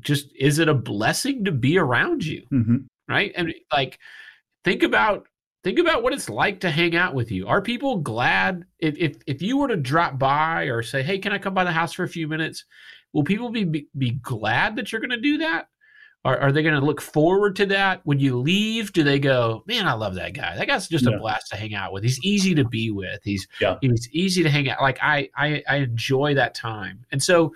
just 0.00 0.28
is 0.38 0.58
it 0.58 0.68
a 0.68 0.74
blessing 0.74 1.44
to 1.44 1.50
be 1.52 1.78
around 1.78 2.24
you 2.24 2.42
hmm 2.50 2.76
right 3.08 3.32
and 3.34 3.52
like 3.72 3.98
think 4.62 4.82
about 4.82 5.26
think 5.62 5.78
about 5.78 6.02
what 6.02 6.12
it's 6.12 6.28
like 6.30 6.60
to 6.60 6.70
hang 6.70 6.96
out 6.96 7.14
with 7.14 7.30
you. 7.30 7.46
Are 7.46 7.60
people 7.62 7.98
glad 7.98 8.64
if 8.78 8.96
if, 8.96 9.16
if 9.26 9.42
you 9.42 9.56
were 9.58 9.68
to 9.68 9.76
drop 9.76 10.18
by 10.18 10.64
or 10.64 10.82
say 10.82 11.02
hey 11.02 11.18
can 11.18 11.32
i 11.32 11.38
come 11.38 11.54
by 11.54 11.64
the 11.64 11.72
house 11.72 11.92
for 11.92 12.04
a 12.04 12.08
few 12.08 12.28
minutes? 12.28 12.64
Will 13.12 13.24
people 13.24 13.50
be 13.50 13.64
be, 13.64 13.88
be 13.98 14.10
glad 14.12 14.76
that 14.76 14.92
you're 14.92 15.00
going 15.00 15.10
to 15.10 15.20
do 15.20 15.38
that? 15.38 15.68
Are, 16.22 16.36
are 16.38 16.52
they 16.52 16.62
going 16.62 16.78
to 16.78 16.84
look 16.84 17.00
forward 17.00 17.56
to 17.56 17.66
that? 17.66 18.02
When 18.04 18.18
you 18.20 18.38
leave 18.38 18.92
do 18.92 19.02
they 19.02 19.18
go 19.18 19.62
man 19.66 19.86
i 19.86 19.92
love 19.94 20.14
that 20.14 20.34
guy. 20.34 20.56
That 20.56 20.66
guy's 20.66 20.86
just 20.88 21.06
Yeah. 21.06 21.16
a 21.16 21.18
blast 21.18 21.48
to 21.50 21.56
hang 21.56 21.74
out 21.74 21.92
with. 21.92 22.02
He's 22.04 22.22
easy 22.24 22.54
to 22.54 22.64
be 22.64 22.90
with. 22.90 23.20
He's 23.24 23.46
Yeah. 23.60 23.76
he's 23.80 24.08
easy 24.12 24.42
to 24.42 24.50
hang 24.50 24.68
out. 24.70 24.80
Like 24.80 24.98
I, 25.02 25.28
I 25.36 25.62
i 25.68 25.76
enjoy 25.76 26.34
that 26.34 26.54
time. 26.54 27.04
And 27.12 27.22
so 27.22 27.52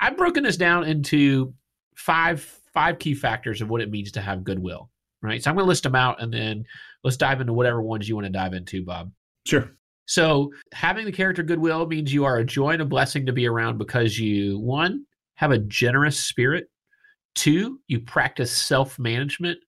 i've 0.00 0.16
broken 0.16 0.42
this 0.44 0.56
down 0.56 0.84
into 0.84 1.52
five 1.94 2.40
five 2.72 2.98
key 2.98 3.14
factors 3.14 3.60
of 3.60 3.68
what 3.68 3.80
it 3.80 3.90
means 3.90 4.12
to 4.12 4.20
have 4.20 4.44
goodwill 4.44 4.88
right? 5.22 5.42
So 5.42 5.50
i'm 5.50 5.56
going 5.56 5.64
to 5.64 5.68
list 5.68 5.82
them 5.82 5.94
out 5.94 6.20
and 6.22 6.32
then 6.32 6.64
let's 7.04 7.16
dive 7.16 7.40
into 7.40 7.52
whatever 7.52 7.82
ones 7.82 8.08
you 8.08 8.14
want 8.14 8.26
to 8.26 8.32
dive 8.32 8.54
into 8.54 8.84
bob. 8.84 9.12
Sure. 9.46 9.70
so 10.06 10.52
having 10.72 11.06
the 11.06 11.12
character 11.12 11.42
goodwill 11.42 11.86
means 11.86 12.12
you 12.12 12.24
are 12.24 12.38
a 12.38 12.44
joy 12.44 12.70
and 12.70 12.82
a 12.82 12.86
blessing 12.86 13.26
to 13.26 13.32
be 13.32 13.46
around 13.46 13.78
because 13.78 14.18
you 14.18 14.58
one 14.58 15.04
have 15.34 15.50
a 15.50 15.58
generous 15.58 16.22
spirit. 16.22 16.68
Two 17.34 17.80
you 17.88 18.00
practice 18.00 18.54
self-management. 18.54 19.58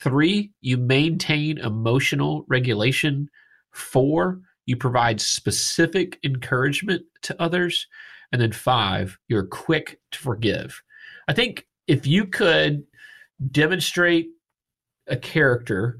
Three 0.00 0.52
you 0.60 0.76
maintain 0.76 1.58
emotional 1.58 2.44
regulation. 2.48 3.30
Four 3.70 4.40
you 4.66 4.76
provide 4.76 5.20
specific 5.20 6.18
encouragement 6.24 7.02
to 7.22 7.40
others. 7.40 7.86
And 8.32 8.42
then 8.42 8.52
five 8.52 9.16
you're 9.28 9.46
quick 9.46 10.00
to 10.10 10.18
forgive. 10.18 10.82
I 11.28 11.32
think 11.32 11.66
if 11.86 12.06
you 12.06 12.26
could 12.26 12.84
demonstrate 13.50 14.28
a 15.06 15.16
character 15.16 15.98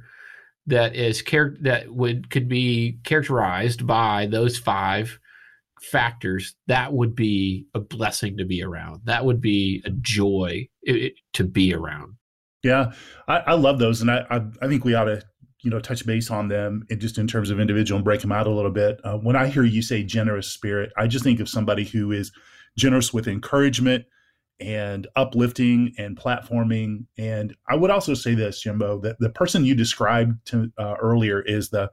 that 0.66 0.94
is 0.96 1.23
char- 1.23 1.56
that 1.61 1.92
would 1.94 2.30
could 2.30 2.49
be 2.49 2.99
characterized 3.04 3.87
by 3.87 4.26
those 4.26 4.58
five 4.58 5.18
factors 5.80 6.54
that 6.66 6.92
would 6.92 7.14
be 7.14 7.66
a 7.75 7.80
blessing 7.80 8.37
to 8.38 8.44
be 8.44 8.62
around 8.62 9.00
that 9.04 9.25
would 9.25 9.40
be 9.40 9.82
a 9.85 9.90
joy 10.00 10.66
i- 10.88 10.92
i- 10.92 11.11
to 11.32 11.44
be 11.44 11.75
around 11.75 12.14
Yeah, 12.62 12.92
I, 13.28 13.37
I 13.38 13.54
love 13.54 13.78
those, 13.78 14.00
and 14.00 14.11
I, 14.11 14.25
I 14.30 14.40
I 14.62 14.68
think 14.68 14.85
we 14.85 14.94
ought 14.94 15.04
to 15.04 15.23
you 15.62 15.70
know 15.70 15.78
touch 15.80 16.04
base 16.06 16.30
on 16.30 16.49
them 16.49 16.85
and 16.90 17.00
just 17.00 17.18
in 17.18 17.26
terms 17.26 17.50
of 17.50 17.61
individual 17.61 17.96
and 17.99 18.04
break 18.04 18.20
them 18.20 18.32
out 18.32 18.46
a 18.46 18.50
little 18.50 18.70
bit. 18.73 19.00
Uh, 19.04 19.18
when 19.18 19.37
I 19.37 19.46
hear 19.49 19.64
you 19.64 19.82
say 19.82 20.02
generous 20.02 20.49
spirit, 20.49 20.90
I 20.96 21.06
just 21.06 21.23
think 21.25 21.38
of 21.40 21.49
somebody 21.49 21.85
who 21.85 22.11
is 22.12 22.32
generous 22.76 23.12
with 23.12 23.28
encouragement 23.28 24.04
and 24.60 25.06
uplifting 25.16 25.92
and 25.98 26.16
platforming. 26.16 27.06
And 27.18 27.54
I 27.68 27.76
would 27.76 27.90
also 27.90 28.14
say 28.14 28.34
this, 28.34 28.60
Jimbo, 28.60 29.00
that 29.00 29.18
the 29.20 29.30
person 29.30 29.64
you 29.64 29.75
described 29.75 30.46
to 30.46 30.72
uh, 30.78 30.94
earlier 31.00 31.40
is 31.40 31.70
the 31.70 31.90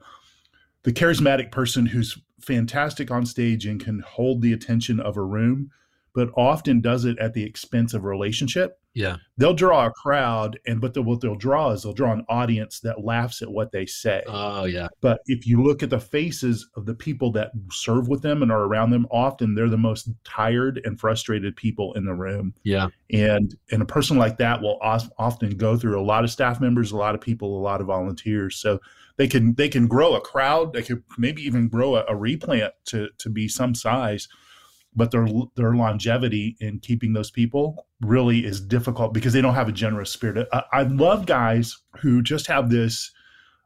the 0.83 0.93
charismatic 0.93 1.49
person 1.51 1.85
who's 1.85 2.17
fantastic 2.41 3.09
on 3.09 3.25
stage 3.25 3.65
and 3.65 3.83
can 3.83 3.99
hold 3.99 4.41
the 4.41 4.51
attention 4.51 4.99
of 4.99 5.15
a 5.15 5.23
room, 5.23 5.71
but 6.13 6.29
often 6.37 6.81
does 6.81 7.05
it 7.05 7.17
at 7.19 7.33
the 7.33 7.43
expense 7.43 7.93
of 7.93 8.03
relationship. 8.03 8.79
Yeah. 8.93 9.17
They'll 9.37 9.55
draw 9.55 9.87
a 9.87 9.91
crowd 9.91 10.59
and 10.67 10.79
but 10.79 10.93
the, 10.93 11.01
what 11.01 11.21
they'll 11.21 11.35
draw 11.35 11.71
is 11.71 11.81
they'll 11.81 11.93
draw 11.93 12.13
an 12.13 12.25
audience 12.29 12.79
that 12.81 13.03
laughs 13.03 13.41
at 13.41 13.49
what 13.49 13.71
they 13.71 13.87
say. 13.87 14.21
Oh 14.27 14.65
yeah. 14.65 14.87
But 15.01 15.21
if 15.25 15.47
you 15.47 15.63
look 15.63 15.81
at 15.81 15.89
the 15.89 15.99
faces 15.99 16.69
of 16.75 16.85
the 16.85 16.93
people 16.93 17.31
that 17.31 17.51
serve 17.71 18.07
with 18.07 18.21
them 18.21 18.43
and 18.43 18.51
are 18.51 18.63
around 18.63 18.91
them 18.91 19.07
often 19.09 19.55
they're 19.55 19.69
the 19.69 19.77
most 19.77 20.09
tired 20.23 20.79
and 20.83 20.99
frustrated 20.99 21.55
people 21.55 21.93
in 21.93 22.05
the 22.05 22.13
room. 22.13 22.53
Yeah. 22.63 22.89
And 23.11 23.55
and 23.71 23.81
a 23.81 23.85
person 23.85 24.17
like 24.17 24.37
that 24.37 24.61
will 24.61 24.77
often 24.81 25.57
go 25.57 25.75
through 25.75 25.99
a 25.99 26.05
lot 26.05 26.23
of 26.23 26.29
staff 26.29 26.61
members 26.61 26.91
a 26.91 26.97
lot 26.97 27.15
of 27.15 27.21
people 27.21 27.57
a 27.57 27.63
lot 27.63 27.81
of 27.81 27.87
volunteers. 27.87 28.57
So 28.57 28.79
they 29.17 29.27
can 29.27 29.55
they 29.55 29.69
can 29.69 29.87
grow 29.87 30.15
a 30.15 30.21
crowd 30.21 30.73
they 30.73 30.83
could 30.83 31.03
maybe 31.17 31.41
even 31.41 31.67
grow 31.67 31.95
a, 31.95 32.05
a 32.07 32.15
replant 32.15 32.73
to 32.85 33.09
to 33.17 33.29
be 33.29 33.47
some 33.47 33.73
size 33.73 34.27
but 34.95 35.11
their 35.11 35.27
their 35.55 35.73
longevity 35.73 36.55
in 36.59 36.79
keeping 36.79 37.13
those 37.13 37.31
people 37.31 37.87
really 38.01 38.45
is 38.45 38.61
difficult 38.61 39.13
because 39.13 39.33
they 39.33 39.41
don't 39.41 39.55
have 39.55 39.69
a 39.69 39.73
generous 39.73 40.11
spirit. 40.11 40.47
I, 40.51 40.63
I 40.71 40.83
love 40.83 41.25
guys 41.25 41.77
who 41.99 42.21
just 42.21 42.47
have 42.47 42.69
this 42.69 43.11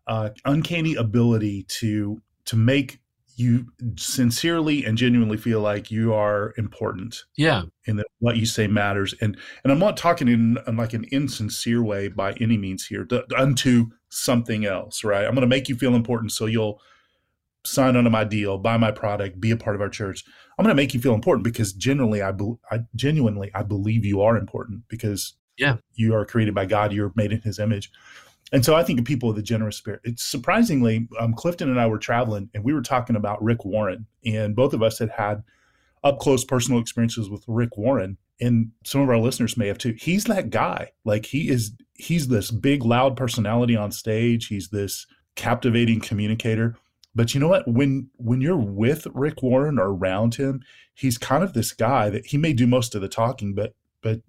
uh, 0.08 0.30
uncanny 0.46 0.96
ability 0.96 1.64
to 1.64 2.22
to 2.46 2.56
make 2.56 3.00
you 3.36 3.68
sincerely 3.98 4.84
and 4.84 4.98
genuinely 4.98 5.38
feel 5.38 5.62
like 5.62 5.92
you 5.92 6.12
are 6.12 6.56
important 6.58 7.24
yeah 7.36 7.62
and 7.86 8.00
that 8.00 8.08
what 8.20 8.38
you 8.38 8.46
say 8.46 8.68
matters. 8.68 9.14
And 9.22 9.38
and 9.64 9.72
I'm 9.72 9.80
not 9.80 9.98
talking 9.98 10.28
in, 10.28 10.58
in 10.68 10.78
like 10.78 10.94
an 10.94 11.06
insincere 11.12 11.84
way 11.84 12.08
by 12.08 12.34
any 12.34 12.58
means 12.58 12.86
here. 12.86 13.06
To, 13.06 13.26
unto 13.38 13.88
something 14.10 14.66
else, 14.66 15.04
right? 15.04 15.26
I'm 15.26 15.34
going 15.34 15.42
to 15.42 15.48
make 15.48 15.70
you 15.70 15.76
feel 15.76 15.96
important, 15.96 16.32
so 16.32 16.46
you'll 16.46 16.82
sign 17.66 17.96
onto 17.96 18.10
my 18.10 18.24
deal, 18.24 18.58
buy 18.58 18.78
my 18.78 18.92
product, 18.92 19.40
be 19.40 19.52
a 19.52 19.58
part 19.58 19.76
of 19.76 19.82
our 19.82 19.90
church. 19.90 20.24
I'm 20.58 20.64
going 20.64 20.76
to 20.76 20.82
make 20.82 20.94
you 20.94 21.00
feel 21.00 21.14
important 21.14 21.44
because 21.44 21.74
generally, 21.74 22.22
I, 22.22 22.32
be, 22.32 22.54
I 22.72 22.80
genuinely 22.96 23.52
I 23.54 23.64
believe 23.64 24.06
you 24.06 24.22
are 24.22 24.38
important 24.38 24.84
because 24.88 25.36
Yeah. 25.58 25.78
you 25.96 26.16
are 26.16 26.26
created 26.26 26.56
by 26.56 26.66
God. 26.66 26.92
You're 26.94 27.12
made 27.16 27.32
in 27.32 27.42
His 27.42 27.60
image. 27.60 27.92
And 28.54 28.64
so 28.64 28.76
I 28.76 28.84
think 28.84 28.98
of 29.00 29.06
people 29.06 29.28
with 29.30 29.38
a 29.38 29.44
generous 29.44 29.76
spirit. 29.78 30.00
It's 30.06 30.24
surprisingly, 30.24 31.08
um, 31.20 31.34
Clifton 31.34 31.70
and 31.70 31.80
I 31.80 31.86
were 31.88 32.00
traveling 32.00 32.50
and 32.54 32.64
we 32.64 32.74
were 32.74 32.82
talking 32.82 33.16
about 33.18 33.44
Rick 33.44 33.66
Warren, 33.66 34.06
and 34.26 34.56
both 34.56 34.74
of 34.74 34.82
us 34.82 34.98
had 35.00 35.10
had 35.10 35.44
up 36.04 36.20
close 36.20 36.46
personal 36.46 36.80
experiences 36.80 37.30
with 37.30 37.44
Rick 37.48 37.76
Warren. 37.78 38.18
And 38.40 38.72
some 38.86 39.02
of 39.02 39.10
our 39.10 39.18
listeners 39.18 39.58
may 39.58 39.68
have 39.68 39.80
too. 39.80 39.96
He's 40.00 40.24
that 40.26 40.50
guy. 40.52 40.92
Like 41.04 41.26
he 41.26 41.50
is, 41.50 41.72
he's 41.96 42.28
this 42.30 42.50
big, 42.52 42.86
loud 42.86 43.18
personality 43.18 43.76
on 43.76 43.92
stage. 43.92 44.48
He's 44.48 44.70
this 44.70 45.06
captivating 45.36 46.00
communicator. 46.00 46.76
But 47.18 47.34
you 47.34 47.40
know 47.40 47.48
what? 47.48 47.68
When 47.68 48.12
when 48.18 48.42
you're 48.42 48.56
with 48.56 49.08
Rick 49.12 49.42
Warren 49.42 49.80
or 49.80 49.88
around 49.88 50.36
him, 50.36 50.62
he's 50.94 51.18
kind 51.18 51.44
of 51.44 51.54
this 51.54 51.74
guy 51.74 52.12
that 52.12 52.28
he 52.28 52.38
may 52.38 52.54
do 52.54 52.68
most 52.68 52.94
of 52.94 53.02
the 53.02 53.10
talking, 53.10 53.56
but 53.56 53.74
but 54.04 54.22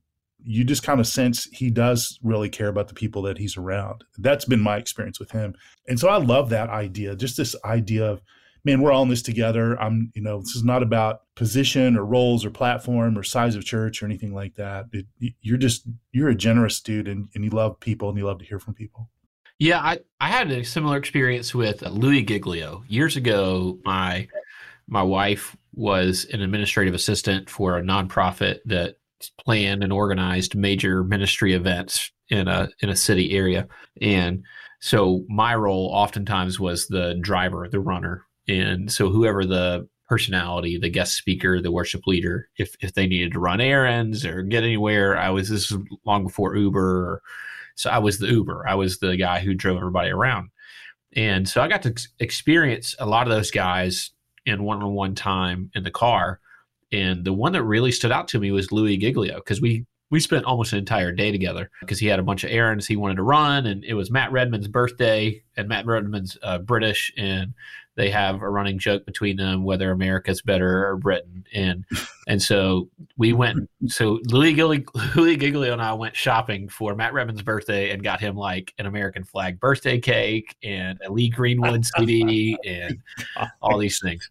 you 0.43 0.65
just 0.65 0.83
kind 0.83 0.99
of 0.99 1.07
sense 1.07 1.45
he 1.53 1.69
does 1.69 2.19
really 2.23 2.49
care 2.49 2.69
about 2.69 2.89
the 2.89 2.95
people 2.95 3.21
that 3.23 3.37
he's 3.37 3.59
around. 3.59 4.05
That's 4.17 4.47
been 4.47 4.63
my 4.63 4.79
experience 4.79 5.21
with 5.21 5.33
him. 5.33 5.55
And 5.87 6.01
so 6.01 6.09
I 6.09 6.17
love 6.17 6.49
that 6.49 6.71
idea, 6.71 7.15
just 7.15 7.37
this 7.37 7.55
idea 7.63 8.07
of, 8.07 8.23
man, 8.65 8.81
we're 8.81 8.93
all 8.93 9.03
in 9.03 9.11
this 9.11 9.21
together. 9.21 9.79
I'm, 9.79 10.11
you 10.15 10.23
know, 10.23 10.39
this 10.39 10.57
is 10.57 10.65
not 10.65 10.83
about 10.83 11.23
position 11.35 11.95
or 11.95 12.07
roles 12.07 12.45
or 12.45 12.51
platform 12.51 13.19
or 13.19 13.23
size 13.23 13.57
of 13.57 13.65
church 13.65 14.03
or 14.03 14.07
anything 14.07 14.33
like 14.33 14.55
that. 14.55 14.87
It, 14.93 15.35
you're 15.43 15.59
just, 15.59 15.87
you're 16.13 16.31
a 16.31 16.35
generous 16.35 16.81
dude 16.81 17.09
and, 17.09 17.29
and 17.35 17.45
you 17.45 17.51
love 17.51 17.81
people 17.81 18.09
and 18.09 18.17
you 18.17 18.25
love 18.25 18.39
to 18.39 18.47
hear 18.47 18.61
from 18.61 18.75
people. 18.75 19.11
Yeah, 19.59 19.81
I, 19.81 19.99
I 20.21 20.29
had 20.29 20.51
a 20.51 20.65
similar 20.65 20.97
experience 20.97 21.55
with 21.55 21.83
Louie 21.83 22.23
Giglio. 22.23 22.85
Years 22.89 23.17
ago, 23.17 23.79
my 23.85 24.29
my 24.87 25.03
wife 25.03 25.57
was 25.75 26.27
an 26.33 26.41
administrative 26.41 26.95
assistant 26.95 27.51
for 27.51 27.77
a 27.77 27.83
nonprofit 27.83 28.59
that 28.67 28.97
planned 29.39 29.83
and 29.83 29.93
organized 29.93 30.55
major 30.55 31.03
ministry 31.03 31.55
events 31.55 32.13
in 32.29 32.47
a 32.47 32.69
in 32.81 32.89
a 32.89 32.97
city 32.97 33.33
area. 33.37 33.67
And 34.01 34.45
so 34.81 35.25
my 35.29 35.55
role 35.57 35.91
oftentimes 35.93 36.61
was 36.61 36.87
the 36.87 37.19
driver, 37.21 37.69
the 37.69 37.81
runner. 37.81 38.25
And 38.47 38.91
so 38.91 39.11
whoever 39.11 39.45
the 39.45 39.89
personality, 40.09 40.79
the 40.79 40.89
guest 40.89 41.15
speaker, 41.15 41.61
the 41.61 41.73
worship 41.73 42.07
leader. 42.07 42.49
If 42.59 42.77
if 42.81 42.95
they 42.95 43.07
needed 43.07 43.33
to 43.33 43.41
run 43.41 43.61
errands 43.61 44.25
or 44.25 44.43
get 44.43 44.63
anywhere, 44.63 45.19
I 45.19 45.31
was 45.31 45.49
this 45.49 45.71
was 45.71 45.83
long 46.05 46.25
before 46.25 46.57
Uber. 46.57 47.23
So 47.79 47.91
I 47.91 47.99
was 47.99 48.19
the 48.19 48.27
Uber. 48.27 48.67
I 48.69 48.75
was 48.75 48.99
the 48.99 49.17
guy 49.17 49.39
who 49.39 49.55
drove 49.55 49.77
everybody 49.77 50.11
around. 50.11 50.51
And 51.15 51.49
so 51.49 51.63
I 51.63 51.69
got 51.69 51.83
to 51.83 51.95
experience 52.19 52.95
a 52.99 53.07
lot 53.07 53.27
of 53.27 53.33
those 53.33 53.51
guys 53.51 54.11
in 54.45 54.65
one-on-one 54.65 55.15
time 55.15 55.71
in 55.75 55.85
the 55.85 55.91
car. 55.91 56.41
And 56.91 57.25
the 57.25 57.33
one 57.33 57.53
that 57.53 57.63
really 57.63 57.93
stood 57.93 58.13
out 58.13 58.29
to 58.29 58.41
me 58.41 58.51
was 58.51 58.73
Louie 58.73 58.97
Giglio 58.97 59.37
because 59.37 59.61
we 59.61 59.87
we 60.11 60.21
spent 60.21 60.47
almost 60.47 60.73
an 60.73 60.79
entire 60.79 61.13
day 61.13 61.31
together 61.31 61.71
because 61.81 61.99
he 61.99 62.07
had 62.07 62.19
a 62.19 62.23
bunch 62.23 62.43
of 62.43 62.51
errands 62.51 62.87
he 62.87 62.97
wanted 62.97 63.17
to 63.17 63.23
run, 63.23 63.67
and 63.67 63.85
it 63.85 63.93
was 63.93 64.11
Matt 64.11 64.33
Redman's 64.33 64.67
birthday, 64.67 65.43
and 65.55 65.69
Matt 65.69 65.85
Redman's 65.85 66.39
uh, 66.43 66.59
British, 66.59 67.13
and 67.19 67.53
they 67.99 68.11
have 68.11 68.43
a 68.43 68.49
running 68.49 68.79
joke 68.79 69.05
between 69.05 69.37
them 69.37 69.65
whether 69.65 69.91
America's 69.91 70.41
better 70.41 70.87
or 70.87 70.97
Britain, 70.97 71.45
and 71.53 71.85
and 72.29 72.41
so 72.41 72.89
we 73.17 73.33
went. 73.33 73.69
So 73.89 74.21
Louie 74.27 74.55
Giglio, 74.55 74.85
Louie 75.17 75.37
Giglio 75.37 75.73
and 75.73 75.83
I 75.83 75.93
went 75.95 76.15
shopping 76.15 76.69
for 76.69 76.95
Matt 76.95 77.13
Redman's 77.13 77.43
birthday 77.43 77.91
and 77.91 78.01
got 78.01 78.21
him 78.21 78.37
like 78.37 78.73
an 78.79 78.87
American 78.87 79.25
flag 79.25 79.59
birthday 79.59 79.99
cake 79.99 80.57
and 80.63 81.01
a 81.05 81.11
Lee 81.11 81.29
Greenwood 81.29 81.85
CD 81.99 82.57
and 82.65 82.99
all 83.61 83.79
these 83.79 84.01
things. 84.01 84.31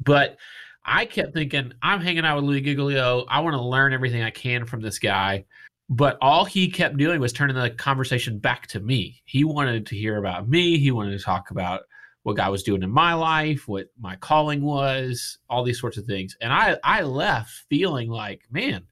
But 0.00 0.36
I 0.84 1.06
kept 1.06 1.34
thinking, 1.34 1.72
I'm 1.80 2.00
hanging 2.00 2.24
out 2.24 2.34
with 2.34 2.44
Louie 2.44 2.60
Giglio. 2.60 3.24
I 3.28 3.38
want 3.38 3.54
to 3.54 3.62
learn 3.62 3.92
everything 3.92 4.24
I 4.24 4.30
can 4.30 4.66
from 4.66 4.80
this 4.80 4.98
guy. 4.98 5.44
But 5.88 6.18
all 6.20 6.44
he 6.44 6.68
kept 6.68 6.96
doing 6.96 7.20
was 7.20 7.32
turning 7.32 7.54
the 7.54 7.70
conversation 7.70 8.40
back 8.40 8.66
to 8.68 8.80
me. 8.80 9.22
He 9.26 9.44
wanted 9.44 9.86
to 9.86 9.94
hear 9.94 10.16
about 10.16 10.48
me. 10.48 10.78
He 10.78 10.90
wanted 10.90 11.16
to 11.16 11.24
talk 11.24 11.52
about 11.52 11.82
what 12.22 12.36
God 12.36 12.50
was 12.50 12.62
doing 12.62 12.82
in 12.82 12.90
my 12.90 13.14
life, 13.14 13.66
what 13.66 13.88
my 14.00 14.16
calling 14.16 14.62
was, 14.62 15.38
all 15.50 15.64
these 15.64 15.80
sorts 15.80 15.96
of 15.96 16.04
things. 16.04 16.36
And 16.40 16.52
I, 16.52 16.76
I 16.84 17.02
left 17.02 17.50
feeling 17.68 18.08
like, 18.08 18.42
man, 18.50 18.84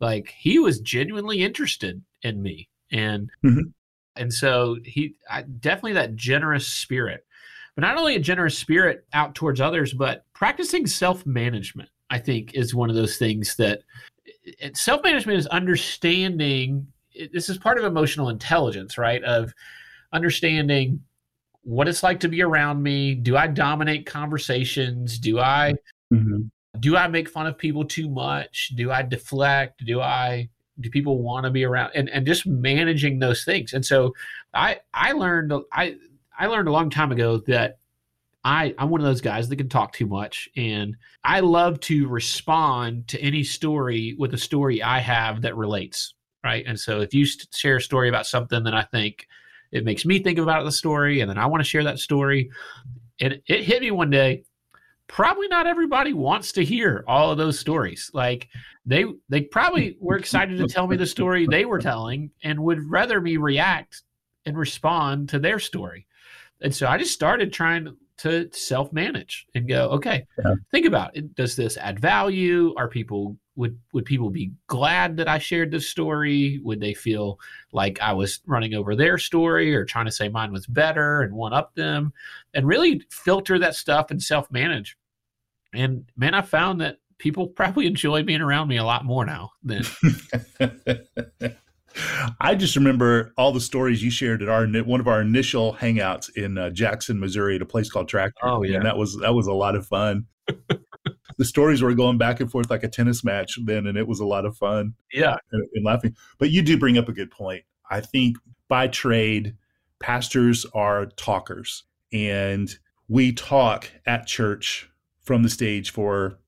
like 0.00 0.32
he 0.38 0.58
was 0.58 0.80
genuinely 0.80 1.42
interested 1.42 2.02
in 2.22 2.40
me. 2.40 2.68
And 2.92 3.30
mm-hmm. 3.44 3.70
and 4.16 4.32
so 4.32 4.76
he 4.84 5.16
I, 5.30 5.42
definitely 5.42 5.94
that 5.94 6.16
generous 6.16 6.66
spirit 6.66 7.24
but 7.78 7.86
not 7.86 7.96
only 7.96 8.16
a 8.16 8.18
generous 8.18 8.58
spirit 8.58 9.06
out 9.12 9.36
towards 9.36 9.60
others, 9.60 9.94
but 9.94 10.24
practicing 10.32 10.84
self 10.84 11.24
management, 11.24 11.88
I 12.10 12.18
think, 12.18 12.54
is 12.54 12.74
one 12.74 12.90
of 12.90 12.96
those 12.96 13.18
things 13.18 13.54
that 13.54 13.82
self 14.74 15.04
management 15.04 15.38
is 15.38 15.46
understanding. 15.46 16.88
This 17.32 17.48
is 17.48 17.56
part 17.56 17.78
of 17.78 17.84
emotional 17.84 18.30
intelligence, 18.30 18.98
right? 18.98 19.22
Of 19.22 19.54
understanding 20.12 21.04
what 21.68 21.86
it's 21.86 22.02
like 22.02 22.18
to 22.20 22.28
be 22.28 22.42
around 22.42 22.82
me. 22.82 23.14
Do 23.14 23.36
I 23.36 23.46
dominate 23.46 24.06
conversations? 24.06 25.18
Do 25.18 25.38
I 25.38 25.74
mm-hmm. 26.10 26.44
do 26.80 26.96
I 26.96 27.08
make 27.08 27.28
fun 27.28 27.46
of 27.46 27.58
people 27.58 27.84
too 27.84 28.08
much? 28.08 28.72
Do 28.74 28.90
I 28.90 29.02
deflect? 29.02 29.84
Do 29.84 30.00
I 30.00 30.48
do 30.80 30.88
people 30.88 31.22
want 31.22 31.44
to 31.44 31.50
be 31.50 31.64
around? 31.64 31.92
And 31.94 32.08
and 32.08 32.26
just 32.26 32.46
managing 32.46 33.18
those 33.18 33.44
things. 33.44 33.74
And 33.74 33.84
so 33.84 34.14
I 34.54 34.80
I 34.94 35.12
learned 35.12 35.52
I 35.70 35.96
I 36.38 36.46
learned 36.46 36.68
a 36.68 36.72
long 36.72 36.88
time 36.88 37.12
ago 37.12 37.36
that 37.48 37.76
I, 38.44 38.74
I'm 38.78 38.88
one 38.88 39.02
of 39.02 39.06
those 39.06 39.20
guys 39.20 39.50
that 39.50 39.56
can 39.56 39.68
talk 39.68 39.92
too 39.92 40.06
much. 40.06 40.48
And 40.56 40.96
I 41.22 41.40
love 41.40 41.80
to 41.80 42.08
respond 42.08 43.08
to 43.08 43.20
any 43.20 43.44
story 43.44 44.16
with 44.18 44.32
a 44.32 44.38
story 44.38 44.82
I 44.82 45.00
have 45.00 45.42
that 45.42 45.54
relates. 45.54 46.14
Right. 46.42 46.64
And 46.66 46.80
so 46.80 47.02
if 47.02 47.12
you 47.12 47.26
share 47.26 47.76
a 47.76 47.82
story 47.82 48.08
about 48.08 48.26
something 48.26 48.64
that 48.64 48.72
I 48.72 48.84
think 48.84 49.26
it 49.72 49.84
makes 49.84 50.04
me 50.04 50.22
think 50.22 50.38
about 50.38 50.64
the 50.64 50.72
story, 50.72 51.20
and 51.20 51.30
then 51.30 51.38
I 51.38 51.46
want 51.46 51.60
to 51.60 51.68
share 51.68 51.84
that 51.84 51.98
story. 51.98 52.50
And 53.20 53.40
it 53.46 53.64
hit 53.64 53.82
me 53.82 53.90
one 53.90 54.10
day. 54.10 54.44
Probably 55.06 55.48
not 55.48 55.66
everybody 55.66 56.12
wants 56.12 56.52
to 56.52 56.64
hear 56.64 57.02
all 57.08 57.30
of 57.30 57.38
those 57.38 57.58
stories. 57.58 58.10
Like 58.12 58.48
they 58.84 59.06
they 59.28 59.42
probably 59.42 59.96
were 60.00 60.16
excited 60.16 60.58
to 60.58 60.66
tell 60.66 60.86
me 60.86 60.96
the 60.96 61.06
story 61.06 61.46
they 61.46 61.64
were 61.64 61.78
telling 61.78 62.30
and 62.42 62.60
would 62.60 62.90
rather 62.90 63.20
me 63.20 63.38
react 63.38 64.02
and 64.44 64.56
respond 64.56 65.30
to 65.30 65.38
their 65.38 65.58
story. 65.58 66.06
And 66.60 66.74
so 66.74 66.86
I 66.86 66.98
just 66.98 67.14
started 67.14 67.52
trying 67.52 67.96
to 68.18 68.48
self 68.52 68.92
manage 68.92 69.46
and 69.54 69.68
go, 69.68 69.88
okay, 69.90 70.26
yeah. 70.44 70.54
think 70.70 70.86
about 70.86 71.16
it. 71.16 71.34
Does 71.34 71.56
this 71.56 71.76
add 71.76 71.98
value? 72.00 72.74
Are 72.76 72.88
people 72.88 73.36
would 73.56 73.78
would 73.92 74.04
people 74.04 74.30
be 74.30 74.52
glad 74.66 75.16
that 75.16 75.28
I 75.28 75.38
shared 75.38 75.70
this 75.70 75.88
story? 75.88 76.60
Would 76.62 76.80
they 76.80 76.94
feel 76.94 77.40
like 77.72 78.00
I 78.00 78.12
was 78.12 78.40
running 78.46 78.74
over 78.74 78.94
their 78.94 79.18
story 79.18 79.74
or 79.74 79.84
trying 79.84 80.06
to 80.06 80.12
say 80.12 80.28
mine 80.28 80.52
was 80.52 80.66
better 80.66 81.22
and 81.22 81.34
one 81.34 81.52
up 81.52 81.74
them? 81.74 82.12
And 82.54 82.66
really 82.66 83.02
filter 83.10 83.58
that 83.58 83.74
stuff 83.74 84.10
and 84.10 84.22
self 84.22 84.50
manage. 84.50 84.96
And 85.74 86.04
man, 86.16 86.34
I 86.34 86.42
found 86.42 86.80
that 86.80 86.98
people 87.18 87.46
probably 87.56 87.86
enjoy 87.86 88.22
being 88.22 88.40
around 88.40 88.68
me 88.68 88.76
a 88.76 88.84
lot 88.84 89.04
more 89.04 89.24
now 89.26 89.50
than 89.62 89.82
I 92.40 92.54
just 92.54 92.76
remember 92.76 93.32
all 93.36 93.52
the 93.52 93.60
stories 93.60 94.02
you 94.02 94.10
shared 94.10 94.42
at 94.42 94.48
our 94.48 94.66
one 94.84 95.00
of 95.00 95.08
our 95.08 95.20
initial 95.20 95.74
hangouts 95.74 96.30
in 96.36 96.58
uh, 96.58 96.70
Jackson, 96.70 97.18
Missouri, 97.20 97.56
at 97.56 97.62
a 97.62 97.66
place 97.66 97.90
called 97.90 98.08
Tractor. 98.08 98.38
Oh 98.42 98.62
yeah, 98.62 98.76
and 98.76 98.86
that 98.86 98.96
was 98.96 99.16
that 99.18 99.34
was 99.34 99.46
a 99.46 99.52
lot 99.52 99.74
of 99.74 99.86
fun. 99.86 100.26
the 101.38 101.44
stories 101.44 101.82
were 101.82 101.94
going 101.94 102.18
back 102.18 102.40
and 102.40 102.50
forth 102.50 102.70
like 102.70 102.82
a 102.82 102.88
tennis 102.88 103.24
match 103.24 103.58
then, 103.64 103.86
and 103.86 103.96
it 103.96 104.06
was 104.06 104.20
a 104.20 104.26
lot 104.26 104.44
of 104.44 104.56
fun. 104.56 104.94
Yeah, 105.12 105.36
and, 105.52 105.66
and 105.74 105.84
laughing. 105.84 106.14
But 106.38 106.50
you 106.50 106.62
do 106.62 106.78
bring 106.78 106.98
up 106.98 107.08
a 107.08 107.12
good 107.12 107.30
point. 107.30 107.64
I 107.90 108.00
think 108.00 108.36
by 108.68 108.88
trade, 108.88 109.56
pastors 110.00 110.66
are 110.74 111.06
talkers, 111.06 111.84
and 112.12 112.70
we 113.08 113.32
talk 113.32 113.90
at 114.06 114.26
church 114.26 114.90
from 115.22 115.42
the 115.42 115.50
stage 115.50 115.90
for 115.90 116.38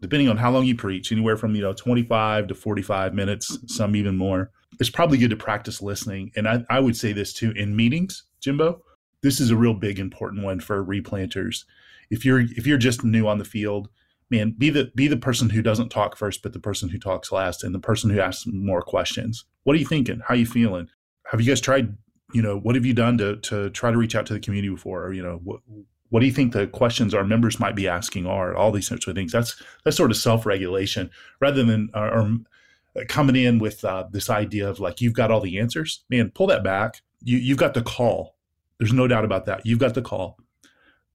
depending 0.00 0.28
on 0.28 0.36
how 0.36 0.50
long 0.50 0.64
you 0.64 0.74
preach 0.74 1.12
anywhere 1.12 1.36
from 1.36 1.54
you 1.54 1.62
know 1.62 1.72
25 1.72 2.48
to 2.48 2.54
45 2.54 3.14
minutes 3.14 3.58
some 3.66 3.96
even 3.96 4.16
more 4.16 4.50
it's 4.80 4.90
probably 4.90 5.18
good 5.18 5.30
to 5.30 5.36
practice 5.36 5.82
listening. 5.82 6.32
And 6.36 6.48
I, 6.48 6.64
I 6.70 6.80
would 6.80 6.96
say 6.96 7.12
this 7.12 7.32
too 7.32 7.52
in 7.52 7.76
meetings, 7.76 8.24
Jimbo. 8.40 8.82
This 9.22 9.40
is 9.40 9.50
a 9.50 9.56
real 9.56 9.74
big 9.74 9.98
important 9.98 10.42
one 10.42 10.60
for 10.60 10.84
replanters. 10.84 11.64
If 12.10 12.24
you're 12.24 12.40
if 12.40 12.66
you're 12.66 12.78
just 12.78 13.04
new 13.04 13.28
on 13.28 13.38
the 13.38 13.44
field, 13.44 13.88
man, 14.30 14.54
be 14.58 14.70
the 14.70 14.90
be 14.96 15.06
the 15.06 15.16
person 15.16 15.50
who 15.50 15.62
doesn't 15.62 15.90
talk 15.90 16.16
first, 16.16 16.42
but 16.42 16.52
the 16.52 16.58
person 16.58 16.88
who 16.88 16.98
talks 16.98 17.30
last, 17.30 17.62
and 17.62 17.74
the 17.74 17.78
person 17.78 18.10
who 18.10 18.20
asks 18.20 18.46
more 18.46 18.82
questions. 18.82 19.44
What 19.64 19.76
are 19.76 19.78
you 19.78 19.86
thinking? 19.86 20.20
How 20.26 20.34
are 20.34 20.38
you 20.38 20.46
feeling? 20.46 20.88
Have 21.30 21.40
you 21.40 21.46
guys 21.46 21.60
tried? 21.60 21.96
You 22.32 22.42
know, 22.42 22.58
what 22.58 22.74
have 22.74 22.86
you 22.86 22.94
done 22.94 23.18
to 23.18 23.36
to 23.36 23.70
try 23.70 23.90
to 23.90 23.96
reach 23.96 24.16
out 24.16 24.26
to 24.26 24.32
the 24.32 24.40
community 24.40 24.72
before? 24.72 25.04
Or, 25.04 25.12
you 25.12 25.22
know, 25.22 25.40
what 25.44 25.60
what 26.08 26.20
do 26.20 26.26
you 26.26 26.32
think 26.32 26.52
the 26.52 26.66
questions 26.66 27.14
our 27.14 27.24
members 27.24 27.60
might 27.60 27.76
be 27.76 27.88
asking 27.88 28.26
are? 28.26 28.54
All 28.56 28.72
these 28.72 28.86
sorts 28.88 29.06
of 29.06 29.14
things. 29.14 29.32
That's 29.32 29.60
that's 29.84 29.96
sort 29.96 30.10
of 30.10 30.16
self 30.16 30.44
regulation 30.44 31.10
rather 31.40 31.62
than 31.62 31.90
or 31.94 32.38
coming 33.08 33.36
in 33.36 33.58
with 33.58 33.84
uh, 33.84 34.04
this 34.10 34.28
idea 34.30 34.68
of 34.68 34.80
like 34.80 35.00
you've 35.00 35.14
got 35.14 35.30
all 35.30 35.40
the 35.40 35.58
answers. 35.58 36.04
Man 36.10 36.30
pull 36.30 36.46
that 36.48 36.64
back. 36.64 37.02
You, 37.22 37.38
you've 37.38 37.58
got 37.58 37.74
the 37.74 37.82
call. 37.82 38.36
There's 38.78 38.92
no 38.92 39.06
doubt 39.06 39.24
about 39.24 39.46
that. 39.46 39.64
You've 39.64 39.78
got 39.78 39.94
the 39.94 40.02
call. 40.02 40.38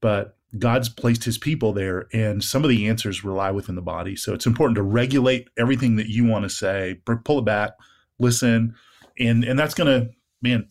But 0.01 0.35
god's 0.57 0.87
placed 0.87 1.25
his 1.25 1.37
people 1.37 1.73
there 1.73 2.07
and 2.13 2.41
some 2.41 2.63
of 2.63 2.69
the 2.69 2.87
answers 2.87 3.23
rely 3.23 3.51
within 3.51 3.75
the 3.75 3.81
body. 3.81 4.15
So 4.15 4.33
it's 4.33 4.45
important 4.45 4.75
to 4.77 4.83
regulate 4.83 5.49
everything 5.57 5.97
that 5.97 6.07
you 6.07 6.25
want 6.25 6.43
to 6.43 6.49
say 6.49 7.01
pull 7.05 7.39
it 7.39 7.45
back 7.45 7.71
listen 8.17 8.73
and 9.19 9.43
and 9.43 9.59
that's 9.59 9.73
gonna 9.73 10.07
man 10.41 10.65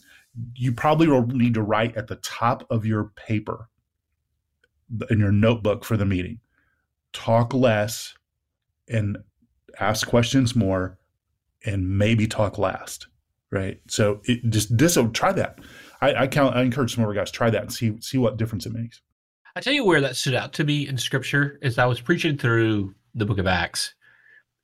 you 0.55 0.73
probably 0.73 1.09
will 1.09 1.27
need 1.27 1.55
to 1.55 1.63
write 1.63 1.97
at 1.97 2.07
the 2.07 2.17
top 2.17 2.67
of 2.71 2.85
your 2.85 3.13
paper 3.17 3.69
in 5.11 5.19
your 5.19 5.33
notebook 5.33 5.85
for 5.85 5.97
the 5.97 6.07
meeting. 6.07 6.41
Talk 7.13 7.55
less 7.55 8.15
and 8.89 9.19
ask 9.81 10.07
questions 10.07 10.57
more, 10.57 10.99
and 11.65 11.99
maybe 11.99 12.27
talk 12.27 12.59
last. 12.59 13.07
Right. 13.51 13.81
So 13.89 14.21
it 14.25 14.49
just 14.51 14.77
this 14.77 14.95
so 14.95 15.09
try 15.09 15.33
that. 15.33 15.61
I, 16.01 16.15
I 16.15 16.27
count 16.27 16.57
I 16.57 16.63
encourage 16.63 16.95
some 16.95 17.05
more 17.05 17.15
guys 17.15 17.31
try 17.31 17.51
that 17.51 17.63
and 17.63 17.73
see 17.73 17.97
see 18.01 18.19
what 18.19 18.37
difference 18.37 18.67
it 18.67 18.73
makes. 18.73 19.01
I 19.55 19.61
tell 19.61 19.73
you 19.73 19.85
where 19.85 20.01
that 20.03 20.17
stood 20.17 20.35
out 20.35 20.53
to 20.55 20.65
me 20.65 20.87
in 20.87 20.99
scripture 20.99 21.59
is 21.63 21.79
I 21.79 21.87
was 21.87 22.01
preaching 22.01 22.37
through 22.37 22.95
the 23.15 23.25
book 23.25 23.39
of 23.39 23.47
Acts 23.47 23.95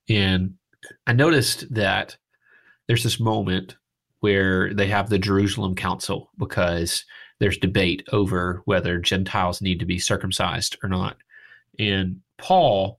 and 0.08 0.54
I 1.06 1.12
noticed 1.12 1.72
that 1.72 2.16
there's 2.86 3.02
this 3.02 3.20
moment 3.20 3.76
where 4.20 4.74
they 4.74 4.86
have 4.88 5.08
the 5.08 5.18
Jerusalem 5.18 5.74
council 5.74 6.30
because 6.38 7.04
there's 7.38 7.58
debate 7.58 8.06
over 8.12 8.62
whether 8.66 8.98
Gentiles 8.98 9.62
need 9.62 9.80
to 9.80 9.86
be 9.86 9.98
circumcised 9.98 10.76
or 10.82 10.88
not. 10.88 11.16
And 11.78 12.20
Paul 12.38 12.98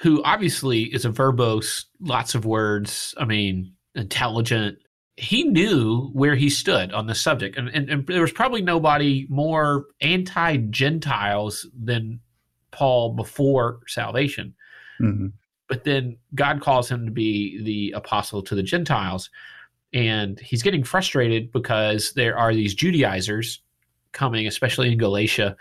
who 0.00 0.22
obviously 0.22 0.82
is 0.82 1.04
a 1.04 1.10
verbose, 1.10 1.84
lots 2.00 2.34
of 2.34 2.44
words. 2.44 3.14
I 3.18 3.24
mean, 3.24 3.72
intelligent. 3.94 4.78
He 5.16 5.44
knew 5.44 6.10
where 6.12 6.34
he 6.34 6.50
stood 6.50 6.92
on 6.92 7.06
the 7.06 7.14
subject, 7.14 7.56
and, 7.56 7.68
and, 7.70 7.88
and 7.88 8.06
there 8.06 8.20
was 8.20 8.32
probably 8.32 8.60
nobody 8.60 9.26
more 9.30 9.86
anti-Gentiles 10.02 11.66
than 11.74 12.20
Paul 12.70 13.14
before 13.14 13.80
salvation. 13.86 14.54
Mm-hmm. 15.00 15.28
But 15.68 15.84
then 15.84 16.18
God 16.34 16.60
calls 16.60 16.90
him 16.90 17.06
to 17.06 17.10
be 17.10 17.62
the 17.62 17.92
apostle 17.96 18.42
to 18.42 18.54
the 18.54 18.62
Gentiles, 18.62 19.30
and 19.94 20.38
he's 20.38 20.62
getting 20.62 20.84
frustrated 20.84 21.50
because 21.50 22.12
there 22.12 22.36
are 22.36 22.52
these 22.52 22.74
Judaizers 22.74 23.62
coming, 24.12 24.46
especially 24.46 24.92
in 24.92 24.98
Galatia, 24.98 25.56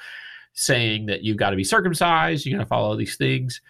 saying 0.54 1.06
that 1.06 1.24
you've 1.24 1.38
got 1.38 1.52
to 1.52 1.56
be 1.56 1.64
circumcised, 1.64 2.46
you 2.46 2.54
got 2.54 2.64
to 2.64 2.66
follow 2.66 2.96
these 2.98 3.16
things. 3.16 3.62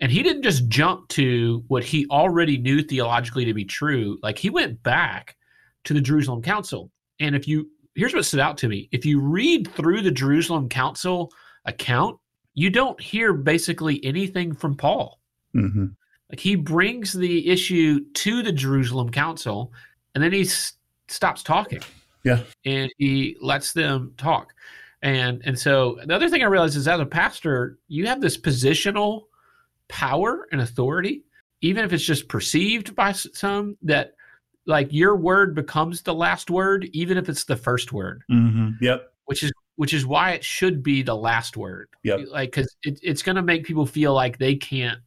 And 0.00 0.10
he 0.10 0.22
didn't 0.22 0.42
just 0.42 0.68
jump 0.68 1.08
to 1.10 1.64
what 1.68 1.84
he 1.84 2.06
already 2.10 2.58
knew 2.58 2.82
theologically 2.82 3.44
to 3.44 3.54
be 3.54 3.64
true. 3.64 4.18
Like 4.22 4.38
he 4.38 4.50
went 4.50 4.82
back 4.82 5.36
to 5.84 5.94
the 5.94 6.00
Jerusalem 6.00 6.42
Council. 6.42 6.90
And 7.20 7.36
if 7.36 7.46
you, 7.46 7.70
here's 7.94 8.14
what 8.14 8.24
stood 8.24 8.40
out 8.40 8.58
to 8.58 8.68
me 8.68 8.88
if 8.92 9.04
you 9.04 9.20
read 9.20 9.70
through 9.72 10.02
the 10.02 10.10
Jerusalem 10.10 10.68
Council 10.68 11.32
account, 11.64 12.18
you 12.54 12.70
don't 12.70 13.00
hear 13.00 13.32
basically 13.32 14.04
anything 14.04 14.54
from 14.54 14.76
Paul. 14.76 15.20
Mm-hmm. 15.54 15.86
Like 16.30 16.40
he 16.40 16.56
brings 16.56 17.12
the 17.12 17.48
issue 17.48 18.04
to 18.14 18.42
the 18.42 18.52
Jerusalem 18.52 19.10
Council 19.10 19.72
and 20.14 20.22
then 20.22 20.32
he 20.32 20.42
s- 20.42 20.74
stops 21.08 21.42
talking. 21.42 21.80
Yeah. 22.24 22.40
And 22.64 22.90
he 22.98 23.36
lets 23.40 23.72
them 23.72 24.14
talk. 24.16 24.54
And 25.02 25.42
and 25.44 25.58
so 25.58 25.98
the 26.06 26.14
other 26.14 26.30
thing 26.30 26.42
I 26.42 26.46
realized 26.46 26.76
is 26.76 26.88
as 26.88 26.98
a 26.98 27.06
pastor, 27.06 27.78
you 27.88 28.06
have 28.06 28.22
this 28.22 28.38
positional 28.38 29.24
power 29.88 30.46
and 30.52 30.60
authority, 30.60 31.24
even 31.60 31.84
if 31.84 31.92
it's 31.92 32.04
just 32.04 32.28
perceived 32.28 32.94
by 32.94 33.12
some 33.12 33.76
that 33.82 34.14
like 34.66 34.88
your 34.92 35.16
word 35.16 35.54
becomes 35.54 36.02
the 36.02 36.14
last 36.14 36.50
word, 36.50 36.88
even 36.92 37.18
if 37.18 37.28
it's 37.28 37.44
the 37.44 37.56
first 37.56 37.92
word, 37.92 38.22
Mm-hmm. 38.30 38.70
Yep. 38.82 39.12
which 39.26 39.42
is 39.42 39.52
which 39.76 39.92
is 39.92 40.06
why 40.06 40.30
it 40.32 40.44
should 40.44 40.82
be 40.82 41.02
the 41.02 41.16
last 41.16 41.56
word. 41.56 41.88
Yep. 42.04 42.20
Like 42.30 42.50
because 42.52 42.74
it, 42.82 42.98
it's 43.02 43.22
going 43.22 43.36
to 43.36 43.42
make 43.42 43.64
people 43.64 43.86
feel 43.86 44.14
like 44.14 44.38
they 44.38 44.54
can't 44.54 45.00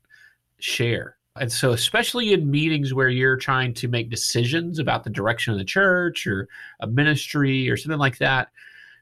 share. 0.59 1.17
And 1.39 1.51
so, 1.51 1.71
especially 1.71 2.33
in 2.33 2.49
meetings 2.49 2.93
where 2.93 3.09
you're 3.09 3.37
trying 3.37 3.73
to 3.75 3.87
make 3.87 4.09
decisions 4.09 4.79
about 4.79 5.03
the 5.03 5.09
direction 5.11 5.53
of 5.53 5.59
the 5.59 5.65
church 5.65 6.25
or 6.25 6.47
a 6.79 6.87
ministry 6.87 7.69
or 7.69 7.77
something 7.77 7.99
like 7.99 8.17
that, 8.17 8.49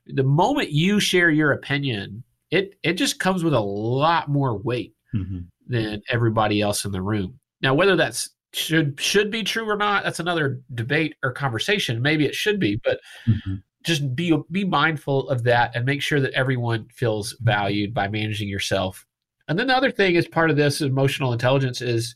the 0.06 0.24
moment 0.24 0.72
you 0.72 1.00
share 1.00 1.30
your 1.30 1.54
opinion, 1.54 2.24
it 2.52 2.78
it 2.84 2.94
just 2.94 3.20
comes 3.20 3.44
with 3.44 3.54
a 3.54 3.60
lot 3.60 4.30
more 4.30 4.58
weight 4.58 4.94
Mm-hmm. 5.16 5.40
Than 5.68 6.02
everybody 6.10 6.62
else 6.62 6.86
in 6.86 6.92
the 6.92 7.02
room. 7.02 7.40
Now, 7.62 7.74
whether 7.74 7.96
that's 7.96 8.30
should 8.54 9.00
should 9.00 9.32
be 9.32 9.44
true 9.44 9.70
or 9.70 9.76
not, 9.76 10.04
that's 10.04 10.20
another 10.20 10.62
debate 10.74 11.16
or 11.24 11.32
conversation. 11.32 12.02
Maybe 12.02 12.26
it 12.26 12.36
should 12.36 12.60
be, 12.60 12.80
but 12.84 13.00
Mm-hmm. 13.28 13.56
just 13.84 14.16
be 14.16 14.38
be 14.52 14.64
mindful 14.64 15.30
of 15.30 15.44
that 15.44 15.76
and 15.76 15.86
make 15.86 16.02
sure 16.02 16.20
that 16.20 16.34
everyone 16.34 16.88
feels 16.94 17.36
valued 17.42 17.94
by 17.94 18.08
managing 18.08 18.48
yourself. 18.48 19.06
And 19.48 19.60
then 19.60 19.68
the 19.68 19.76
other 19.76 19.92
thing 19.92 20.16
is 20.16 20.28
part 20.28 20.50
of 20.50 20.58
this 20.58 20.82
emotional 20.82 21.34
intelligence 21.34 21.82
is 21.82 22.16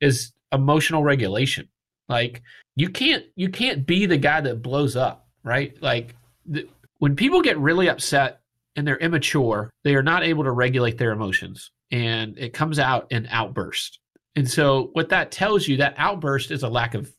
is 0.00 0.32
emotional 0.52 1.02
regulation. 1.02 1.68
Like 2.08 2.42
you 2.76 2.88
can't 2.88 3.24
you 3.36 3.48
can't 3.48 3.86
be 3.86 4.06
the 4.06 4.16
guy 4.16 4.40
that 4.40 4.62
blows 4.62 4.96
up, 4.96 5.28
right? 5.42 5.76
Like 5.82 6.14
the, 6.46 6.68
when 6.98 7.16
people 7.16 7.42
get 7.42 7.58
really 7.58 7.88
upset 7.88 8.40
and 8.76 8.86
they're 8.86 8.98
immature, 8.98 9.70
they 9.82 9.94
are 9.94 10.02
not 10.02 10.24
able 10.24 10.44
to 10.44 10.52
regulate 10.52 10.98
their 10.98 11.12
emotions 11.12 11.70
and 11.90 12.36
it 12.38 12.52
comes 12.52 12.78
out 12.78 13.10
in 13.10 13.26
outburst. 13.30 14.00
And 14.36 14.50
so 14.50 14.90
what 14.94 15.08
that 15.10 15.30
tells 15.30 15.68
you 15.68 15.76
that 15.76 15.94
outburst 15.96 16.50
is 16.50 16.62
a 16.62 16.68
lack 16.68 16.94
of 16.94 17.12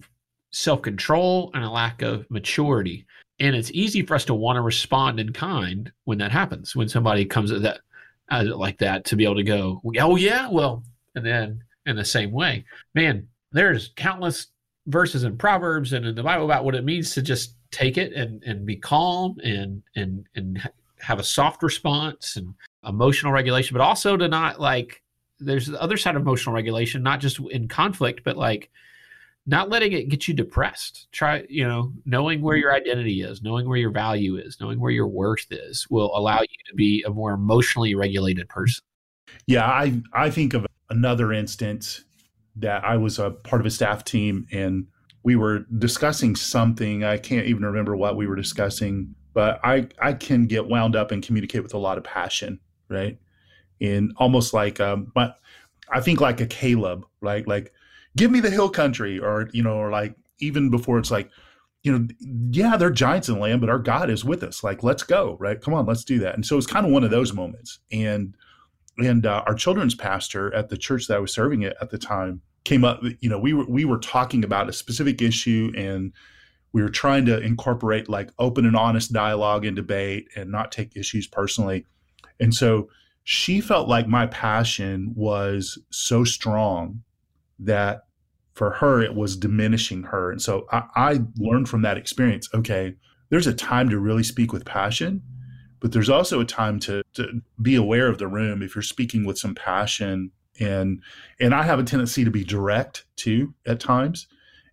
self-control 0.51 1.51
and 1.53 1.63
a 1.63 1.69
lack 1.69 2.01
of 2.01 2.29
maturity 2.29 3.05
and 3.39 3.55
it's 3.55 3.71
easy 3.71 4.01
for 4.01 4.15
us 4.15 4.25
to 4.25 4.33
want 4.33 4.55
to 4.57 4.61
respond 4.61 5.19
in 5.19 5.33
kind 5.33 5.91
when 6.05 6.17
that 6.17 6.31
happens 6.31 6.75
when 6.75 6.87
somebody 6.87 7.25
comes 7.25 7.51
at 7.51 7.61
that 7.61 7.81
uh, 8.31 8.43
like 8.55 8.77
that 8.77 9.05
to 9.05 9.15
be 9.15 9.23
able 9.23 9.35
to 9.35 9.43
go 9.43 9.81
oh 9.99 10.15
yeah 10.15 10.49
well 10.49 10.83
and 11.15 11.25
then 11.25 11.61
in 11.85 11.95
the 11.95 12.05
same 12.05 12.31
way 12.31 12.63
man 12.93 13.27
there's 13.51 13.91
countless 13.95 14.47
verses 14.87 15.23
in 15.23 15.37
proverbs 15.37 15.93
and 15.93 16.05
in 16.05 16.15
the 16.15 16.23
bible 16.23 16.45
about 16.45 16.63
what 16.63 16.75
it 16.75 16.85
means 16.85 17.13
to 17.13 17.21
just 17.21 17.55
take 17.71 17.97
it 17.97 18.13
and 18.13 18.41
and 18.43 18.65
be 18.65 18.75
calm 18.75 19.35
and 19.43 19.83
and 19.95 20.27
and 20.35 20.69
have 20.99 21.19
a 21.19 21.23
soft 21.23 21.61
response 21.63 22.35
and 22.35 22.53
emotional 22.85 23.31
regulation 23.31 23.75
but 23.75 23.83
also 23.83 24.15
to 24.15 24.27
not 24.27 24.59
like 24.59 25.01
there's 25.39 25.67
the 25.67 25.81
other 25.81 25.97
side 25.97 26.15
of 26.15 26.21
emotional 26.21 26.55
regulation 26.55 27.03
not 27.03 27.19
just 27.19 27.39
in 27.51 27.67
conflict 27.67 28.21
but 28.23 28.37
like 28.37 28.69
not 29.47 29.69
letting 29.69 29.91
it 29.93 30.09
get 30.09 30.27
you 30.27 30.33
depressed. 30.33 31.07
Try, 31.11 31.45
you 31.49 31.67
know, 31.67 31.93
knowing 32.05 32.41
where 32.41 32.57
your 32.57 32.73
identity 32.73 33.21
is, 33.21 33.43
knowing 33.43 33.67
where 33.67 33.77
your 33.77 33.91
value 33.91 34.37
is, 34.37 34.57
knowing 34.59 34.79
where 34.79 34.91
your 34.91 35.07
worth 35.07 35.45
is 35.51 35.87
will 35.89 36.15
allow 36.17 36.41
you 36.41 36.57
to 36.67 36.75
be 36.75 37.03
a 37.05 37.09
more 37.09 37.33
emotionally 37.33 37.95
regulated 37.95 38.49
person. 38.49 38.83
Yeah, 39.47 39.65
I 39.65 40.01
I 40.13 40.29
think 40.29 40.53
of 40.53 40.65
another 40.89 41.31
instance 41.31 42.03
that 42.55 42.83
I 42.83 42.97
was 42.97 43.19
a 43.19 43.31
part 43.31 43.61
of 43.61 43.65
a 43.65 43.71
staff 43.71 44.03
team 44.03 44.47
and 44.51 44.87
we 45.23 45.35
were 45.35 45.65
discussing 45.77 46.35
something. 46.35 47.03
I 47.03 47.17
can't 47.17 47.45
even 47.45 47.65
remember 47.65 47.95
what 47.95 48.15
we 48.15 48.27
were 48.27 48.35
discussing, 48.35 49.13
but 49.35 49.59
I 49.63 49.87
I 50.01 50.13
can 50.13 50.47
get 50.47 50.67
wound 50.67 50.95
up 50.95 51.11
and 51.11 51.21
communicate 51.21 51.61
with 51.61 51.75
a 51.75 51.77
lot 51.77 51.99
of 51.99 52.03
passion, 52.03 52.59
right? 52.89 53.19
And 53.79 54.13
almost 54.17 54.51
like 54.53 54.79
um 54.79 55.11
but 55.13 55.37
I 55.91 56.01
think 56.01 56.19
like 56.19 56.41
a 56.41 56.47
Caleb, 56.47 57.05
right? 57.21 57.47
Like 57.47 57.71
give 58.17 58.31
me 58.31 58.39
the 58.39 58.49
hill 58.49 58.69
country 58.69 59.19
or 59.19 59.49
you 59.53 59.61
know 59.61 59.75
or 59.75 59.91
like 59.91 60.15
even 60.39 60.71
before 60.71 60.97
it's 60.97 61.11
like 61.11 61.29
you 61.83 61.91
know 61.95 62.07
yeah 62.49 62.75
they're 62.75 62.89
giants 62.89 63.29
in 63.29 63.35
the 63.35 63.41
land 63.41 63.61
but 63.61 63.69
our 63.69 63.77
god 63.77 64.09
is 64.09 64.25
with 64.25 64.41
us 64.41 64.63
like 64.63 64.81
let's 64.81 65.03
go 65.03 65.37
right 65.39 65.61
come 65.61 65.73
on 65.73 65.85
let's 65.85 66.03
do 66.03 66.17
that 66.17 66.33
and 66.33 66.43
so 66.43 66.57
it's 66.57 66.65
kind 66.65 66.83
of 66.83 66.91
one 66.91 67.03
of 67.03 67.11
those 67.11 67.31
moments 67.31 67.77
and 67.91 68.35
and 68.97 69.25
uh, 69.25 69.43
our 69.45 69.55
children's 69.55 69.95
pastor 69.95 70.53
at 70.53 70.69
the 70.69 70.77
church 70.77 71.07
that 71.07 71.17
I 71.17 71.19
was 71.19 71.33
serving 71.33 71.63
at 71.65 71.75
at 71.81 71.89
the 71.89 71.97
time 71.97 72.41
came 72.63 72.83
up. 72.83 73.01
You 73.19 73.29
know, 73.29 73.39
we 73.39 73.53
were 73.53 73.65
we 73.65 73.85
were 73.85 73.99
talking 73.99 74.43
about 74.43 74.69
a 74.69 74.73
specific 74.73 75.21
issue, 75.21 75.71
and 75.75 76.13
we 76.75 76.81
were 76.81 76.89
trying 76.89 77.25
to 77.25 77.39
incorporate 77.39 78.09
like 78.09 78.29
open 78.37 78.65
and 78.65 78.75
honest 78.75 79.13
dialogue 79.13 79.63
and 79.63 79.77
debate, 79.77 80.27
and 80.35 80.51
not 80.51 80.73
take 80.73 80.97
issues 80.97 81.25
personally. 81.25 81.85
And 82.41 82.53
so 82.53 82.89
she 83.23 83.61
felt 83.61 83.87
like 83.87 84.09
my 84.09 84.27
passion 84.27 85.13
was 85.15 85.79
so 85.89 86.25
strong 86.25 87.01
that 87.59 88.07
for 88.55 88.71
her 88.71 89.01
it 89.01 89.15
was 89.15 89.37
diminishing 89.37 90.03
her. 90.03 90.29
And 90.31 90.41
so 90.41 90.67
I, 90.69 90.83
I 90.97 91.19
learned 91.37 91.69
from 91.69 91.81
that 91.83 91.95
experience. 91.95 92.49
Okay, 92.53 92.95
there's 93.29 93.47
a 93.47 93.53
time 93.53 93.89
to 93.89 93.97
really 93.97 94.23
speak 94.23 94.51
with 94.51 94.65
passion 94.65 95.21
but 95.81 95.91
there's 95.91 96.09
also 96.09 96.39
a 96.39 96.45
time 96.45 96.79
to, 96.79 97.03
to 97.13 97.41
be 97.61 97.75
aware 97.75 98.07
of 98.07 98.17
the 98.17 98.27
room 98.27 98.63
if 98.63 98.73
you're 98.73 98.81
speaking 98.81 99.23
with 99.23 99.37
some 99.37 99.53
passion 99.53 100.31
and 100.59 101.03
and 101.39 101.53
i 101.53 101.61
have 101.61 101.79
a 101.79 101.83
tendency 101.83 102.23
to 102.23 102.31
be 102.31 102.45
direct 102.45 103.05
too 103.17 103.53
at 103.67 103.79
times 103.79 104.25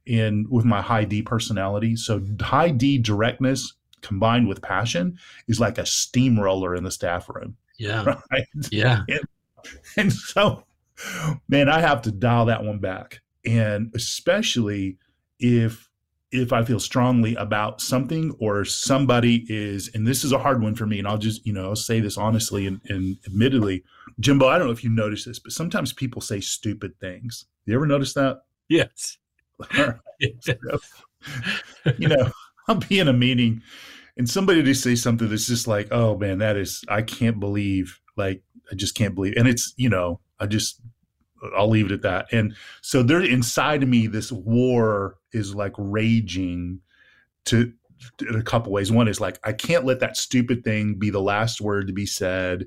and 0.06 0.48
with 0.50 0.64
my 0.64 0.80
high 0.80 1.04
d 1.04 1.22
personality 1.22 1.96
so 1.96 2.20
high 2.40 2.70
d 2.70 2.98
directness 2.98 3.74
combined 4.00 4.48
with 4.48 4.60
passion 4.62 5.16
is 5.48 5.60
like 5.60 5.78
a 5.78 5.86
steamroller 5.86 6.74
in 6.74 6.84
the 6.84 6.90
staff 6.90 7.28
room 7.28 7.56
Yeah. 7.78 8.04
right 8.32 8.46
Yeah. 8.70 9.02
and 9.96 10.12
so 10.12 10.64
man 11.48 11.68
i 11.68 11.80
have 11.80 12.02
to 12.02 12.10
dial 12.12 12.46
that 12.46 12.64
one 12.64 12.78
back 12.78 13.20
and 13.44 13.90
especially 13.94 14.96
if 15.38 15.88
if 16.32 16.50
I 16.50 16.64
feel 16.64 16.80
strongly 16.80 17.34
about 17.34 17.82
something 17.82 18.34
or 18.40 18.64
somebody 18.64 19.44
is, 19.50 19.90
and 19.94 20.06
this 20.06 20.24
is 20.24 20.32
a 20.32 20.38
hard 20.38 20.62
one 20.62 20.74
for 20.74 20.86
me, 20.86 20.98
and 20.98 21.06
I'll 21.06 21.18
just, 21.18 21.46
you 21.46 21.52
know, 21.52 21.64
I'll 21.68 21.76
say 21.76 22.00
this 22.00 22.16
honestly 22.16 22.66
and, 22.66 22.80
and 22.88 23.18
admittedly, 23.26 23.84
Jimbo, 24.18 24.48
I 24.48 24.56
don't 24.56 24.66
know 24.66 24.72
if 24.72 24.82
you 24.82 24.88
notice 24.88 25.26
this, 25.26 25.38
but 25.38 25.52
sometimes 25.52 25.92
people 25.92 26.22
say 26.22 26.40
stupid 26.40 26.98
things. 27.00 27.44
You 27.66 27.74
ever 27.74 27.84
notice 27.86 28.14
that? 28.14 28.44
Yes. 28.70 29.18
you 31.98 32.08
know, 32.08 32.30
I'll 32.68 32.76
be 32.76 32.98
in 32.98 33.08
a 33.08 33.12
meeting 33.12 33.62
and 34.16 34.28
somebody 34.28 34.62
just 34.62 34.82
say 34.82 34.94
something 34.94 35.28
that's 35.28 35.46
just 35.46 35.66
like, 35.66 35.88
oh 35.90 36.16
man, 36.16 36.38
that 36.38 36.56
is, 36.56 36.84
I 36.88 37.02
can't 37.02 37.40
believe, 37.40 38.00
like, 38.16 38.42
I 38.70 38.74
just 38.74 38.94
can't 38.94 39.14
believe. 39.14 39.34
And 39.36 39.48
it's, 39.48 39.72
you 39.76 39.88
know, 39.88 40.20
I 40.38 40.46
just, 40.46 40.80
I'll 41.56 41.68
leave 41.68 41.86
it 41.86 41.92
at 41.92 42.02
that. 42.02 42.32
And 42.32 42.54
so 42.82 43.02
there 43.02 43.20
inside 43.22 43.82
of 43.82 43.88
me, 43.88 44.06
this 44.06 44.30
war 44.30 45.18
is 45.32 45.54
like 45.54 45.74
raging 45.76 46.80
to 47.46 47.72
in 48.20 48.34
a 48.34 48.42
couple 48.42 48.72
ways. 48.72 48.92
One 48.92 49.08
is 49.08 49.20
like, 49.20 49.38
I 49.44 49.52
can't 49.52 49.84
let 49.84 50.00
that 50.00 50.16
stupid 50.16 50.64
thing 50.64 50.94
be 50.94 51.10
the 51.10 51.20
last 51.20 51.60
word 51.60 51.86
to 51.86 51.92
be 51.92 52.06
said. 52.06 52.66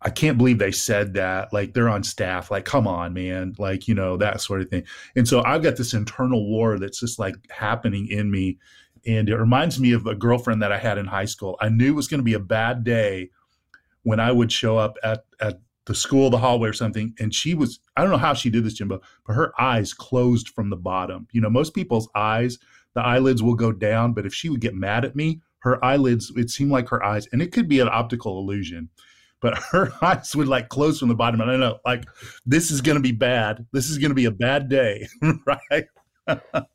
I 0.00 0.10
can't 0.10 0.38
believe 0.38 0.58
they 0.58 0.72
said 0.72 1.14
that. 1.14 1.52
Like 1.52 1.74
they're 1.74 1.88
on 1.88 2.04
staff. 2.04 2.50
Like, 2.50 2.64
come 2.64 2.86
on, 2.86 3.14
man. 3.14 3.54
Like, 3.58 3.88
you 3.88 3.94
know, 3.94 4.16
that 4.16 4.40
sort 4.40 4.60
of 4.60 4.68
thing. 4.68 4.84
And 5.16 5.26
so 5.26 5.42
I've 5.44 5.62
got 5.62 5.76
this 5.76 5.92
internal 5.92 6.48
war 6.48 6.78
that's 6.78 7.00
just 7.00 7.18
like 7.18 7.34
happening 7.50 8.06
in 8.08 8.30
me. 8.30 8.58
And 9.06 9.28
it 9.28 9.36
reminds 9.36 9.80
me 9.80 9.92
of 9.92 10.06
a 10.06 10.14
girlfriend 10.14 10.62
that 10.62 10.72
I 10.72 10.78
had 10.78 10.98
in 10.98 11.06
high 11.06 11.24
school. 11.24 11.56
I 11.60 11.68
knew 11.68 11.88
it 11.88 11.96
was 11.96 12.08
going 12.08 12.20
to 12.20 12.24
be 12.24 12.34
a 12.34 12.40
bad 12.40 12.84
day 12.84 13.30
when 14.02 14.20
I 14.20 14.30
would 14.30 14.52
show 14.52 14.78
up 14.78 14.96
at, 15.02 15.24
at 15.40 15.60
the 15.86 15.94
school, 15.94 16.30
the 16.30 16.38
hallway 16.38 16.68
or 16.68 16.72
something. 16.72 17.14
And 17.18 17.34
she 17.34 17.54
was, 17.54 17.80
I 17.96 18.02
don't 18.02 18.10
know 18.10 18.18
how 18.18 18.34
she 18.34 18.50
did 18.50 18.64
this, 18.64 18.74
Jimbo, 18.74 19.00
but 19.26 19.32
her 19.32 19.52
eyes 19.60 19.94
closed 19.94 20.50
from 20.50 20.70
the 20.70 20.76
bottom. 20.76 21.26
You 21.32 21.40
know, 21.40 21.50
most 21.50 21.74
people's 21.74 22.08
eyes, 22.14 22.58
the 22.94 23.00
eyelids 23.00 23.42
will 23.42 23.54
go 23.54 23.72
down, 23.72 24.12
but 24.12 24.26
if 24.26 24.34
she 24.34 24.48
would 24.48 24.60
get 24.60 24.74
mad 24.74 25.04
at 25.04 25.16
me, 25.16 25.40
her 25.60 25.82
eyelids, 25.84 26.30
it 26.36 26.50
seemed 26.50 26.70
like 26.70 26.88
her 26.88 27.04
eyes, 27.04 27.26
and 27.32 27.42
it 27.42 27.52
could 27.52 27.68
be 27.68 27.80
an 27.80 27.88
optical 27.90 28.38
illusion, 28.38 28.90
but 29.40 29.58
her 29.70 29.92
eyes 30.02 30.34
would 30.34 30.48
like 30.48 30.68
close 30.68 30.98
from 30.98 31.08
the 31.08 31.14
bottom. 31.14 31.40
And 31.40 31.50
I 31.50 31.56
know, 31.56 31.78
like, 31.84 32.04
this 32.46 32.70
is 32.70 32.80
going 32.80 32.96
to 32.96 33.02
be 33.02 33.12
bad. 33.12 33.66
This 33.72 33.90
is 33.90 33.98
going 33.98 34.10
to 34.10 34.14
be 34.14 34.26
a 34.26 34.30
bad 34.30 34.68
day, 34.68 35.08
right? 35.46 35.84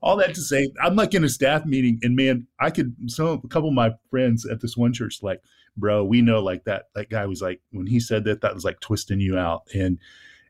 all 0.00 0.16
that 0.16 0.34
to 0.34 0.40
say, 0.40 0.70
I'm 0.80 0.96
like 0.96 1.14
in 1.14 1.24
a 1.24 1.28
staff 1.28 1.64
meeting, 1.64 1.98
and 2.02 2.16
man, 2.16 2.46
I 2.60 2.70
could. 2.70 2.94
Some 3.06 3.40
a 3.44 3.48
couple 3.48 3.68
of 3.68 3.74
my 3.74 3.92
friends 4.10 4.46
at 4.46 4.60
this 4.60 4.76
one 4.76 4.92
church, 4.92 5.22
like, 5.22 5.40
bro, 5.76 6.04
we 6.04 6.22
know 6.22 6.40
like 6.40 6.64
that. 6.64 6.84
That 6.94 7.10
guy 7.10 7.26
was 7.26 7.42
like 7.42 7.60
when 7.70 7.86
he 7.86 8.00
said 8.00 8.24
that, 8.24 8.40
that 8.42 8.54
was 8.54 8.64
like 8.64 8.80
twisting 8.80 9.20
you 9.20 9.38
out, 9.38 9.62
and 9.74 9.98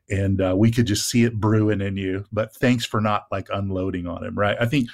and 0.09 0.41
uh, 0.41 0.55
we 0.57 0.71
could 0.71 0.87
just 0.87 1.09
see 1.09 1.23
it 1.23 1.39
brewing 1.39 1.81
in 1.81 1.97
you. 1.97 2.25
But 2.31 2.53
thanks 2.55 2.85
for 2.85 3.01
not 3.01 3.25
like 3.31 3.47
unloading 3.51 4.07
on 4.07 4.23
him, 4.23 4.37
right? 4.37 4.57
I 4.59 4.65
think, 4.65 4.89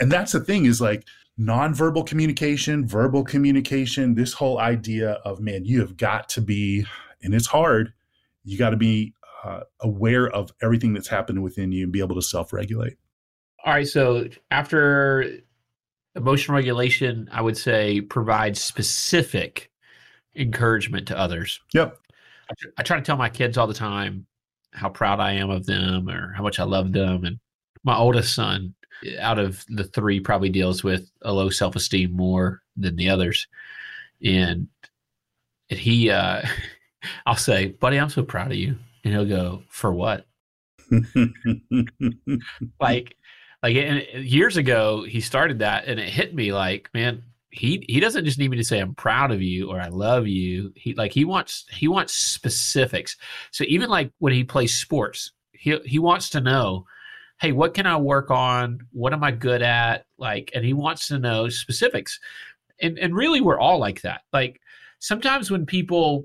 and 0.00 0.10
that's 0.10 0.32
the 0.32 0.40
thing 0.40 0.66
is 0.66 0.80
like 0.80 1.04
nonverbal 1.42 2.06
communication, 2.06 2.86
verbal 2.86 3.24
communication. 3.24 4.14
This 4.14 4.32
whole 4.32 4.58
idea 4.58 5.12
of 5.24 5.40
man, 5.40 5.64
you 5.64 5.80
have 5.80 5.96
got 5.96 6.28
to 6.30 6.40
be, 6.40 6.86
and 7.22 7.34
it's 7.34 7.46
hard. 7.46 7.92
You 8.44 8.58
got 8.58 8.70
to 8.70 8.76
be 8.76 9.14
uh, 9.44 9.60
aware 9.80 10.28
of 10.28 10.52
everything 10.62 10.92
that's 10.92 11.08
happening 11.08 11.42
within 11.42 11.72
you 11.72 11.84
and 11.84 11.92
be 11.92 12.00
able 12.00 12.14
to 12.14 12.22
self-regulate. 12.22 12.96
All 13.64 13.72
right. 13.72 13.86
So 13.86 14.28
after 14.50 15.38
emotional 16.14 16.56
regulation, 16.56 17.28
I 17.32 17.42
would 17.42 17.56
say 17.56 18.00
provide 18.00 18.56
specific 18.56 19.70
encouragement 20.36 21.08
to 21.08 21.18
others. 21.18 21.60
Yep. 21.72 21.98
I, 22.50 22.54
tr- 22.58 22.68
I 22.78 22.82
try 22.82 22.96
to 22.98 23.02
tell 23.02 23.16
my 23.16 23.28
kids 23.28 23.56
all 23.58 23.66
the 23.66 23.74
time 23.74 24.26
how 24.72 24.88
proud 24.88 25.20
I 25.20 25.32
am 25.32 25.50
of 25.50 25.66
them 25.66 26.08
or 26.08 26.32
how 26.32 26.42
much 26.42 26.58
I 26.58 26.64
love 26.64 26.92
them. 26.92 27.24
And 27.24 27.38
my 27.84 27.96
oldest 27.96 28.34
son, 28.34 28.74
out 29.18 29.38
of 29.38 29.64
the 29.68 29.84
three, 29.84 30.20
probably 30.20 30.48
deals 30.48 30.82
with 30.84 31.10
a 31.22 31.32
low 31.32 31.50
self 31.50 31.76
esteem 31.76 32.12
more 32.12 32.62
than 32.76 32.96
the 32.96 33.08
others. 33.10 33.46
And, 34.24 34.68
and 35.70 35.78
he, 35.78 36.10
uh, 36.10 36.42
I'll 37.26 37.36
say, 37.36 37.68
buddy, 37.68 37.98
I'm 37.98 38.10
so 38.10 38.22
proud 38.22 38.52
of 38.52 38.56
you. 38.56 38.76
And 39.04 39.12
he'll 39.12 39.24
go, 39.24 39.64
for 39.68 39.92
what? 39.92 40.26
like, 42.80 43.16
like 43.62 43.74
years 44.14 44.56
ago, 44.56 45.04
he 45.04 45.20
started 45.20 45.60
that 45.60 45.86
and 45.86 45.98
it 46.00 46.08
hit 46.08 46.34
me 46.34 46.52
like, 46.52 46.88
man, 46.94 47.22
he 47.52 47.84
he 47.86 48.00
doesn't 48.00 48.24
just 48.24 48.38
need 48.38 48.50
me 48.50 48.56
to 48.56 48.64
say 48.64 48.80
I'm 48.80 48.94
proud 48.94 49.30
of 49.30 49.42
you 49.42 49.70
or 49.70 49.80
I 49.80 49.88
love 49.88 50.26
you. 50.26 50.72
He 50.74 50.94
like 50.94 51.12
he 51.12 51.24
wants 51.24 51.66
he 51.70 51.86
wants 51.86 52.14
specifics. 52.14 53.16
So 53.50 53.64
even 53.68 53.90
like 53.90 54.10
when 54.18 54.32
he 54.32 54.42
plays 54.42 54.74
sports, 54.74 55.32
he 55.52 55.78
he 55.84 55.98
wants 55.98 56.30
to 56.30 56.40
know, 56.40 56.86
hey, 57.42 57.50
what 57.50 57.74
can 57.74 57.86
I 57.86 57.96
work 57.96 58.30
on? 58.30 58.78
What 58.92 59.12
am 59.12 59.24
I 59.24 59.32
good 59.32 59.62
at? 59.62 60.06
Like, 60.16 60.52
and 60.54 60.64
he 60.64 60.74
wants 60.74 61.08
to 61.08 61.18
know 61.18 61.48
specifics. 61.48 62.20
And 62.80 62.96
and 63.00 63.16
really, 63.16 63.40
we're 63.40 63.58
all 63.58 63.78
like 63.78 64.00
that. 64.02 64.22
Like 64.32 64.60
sometimes 65.00 65.50
when 65.50 65.66
people, 65.66 66.24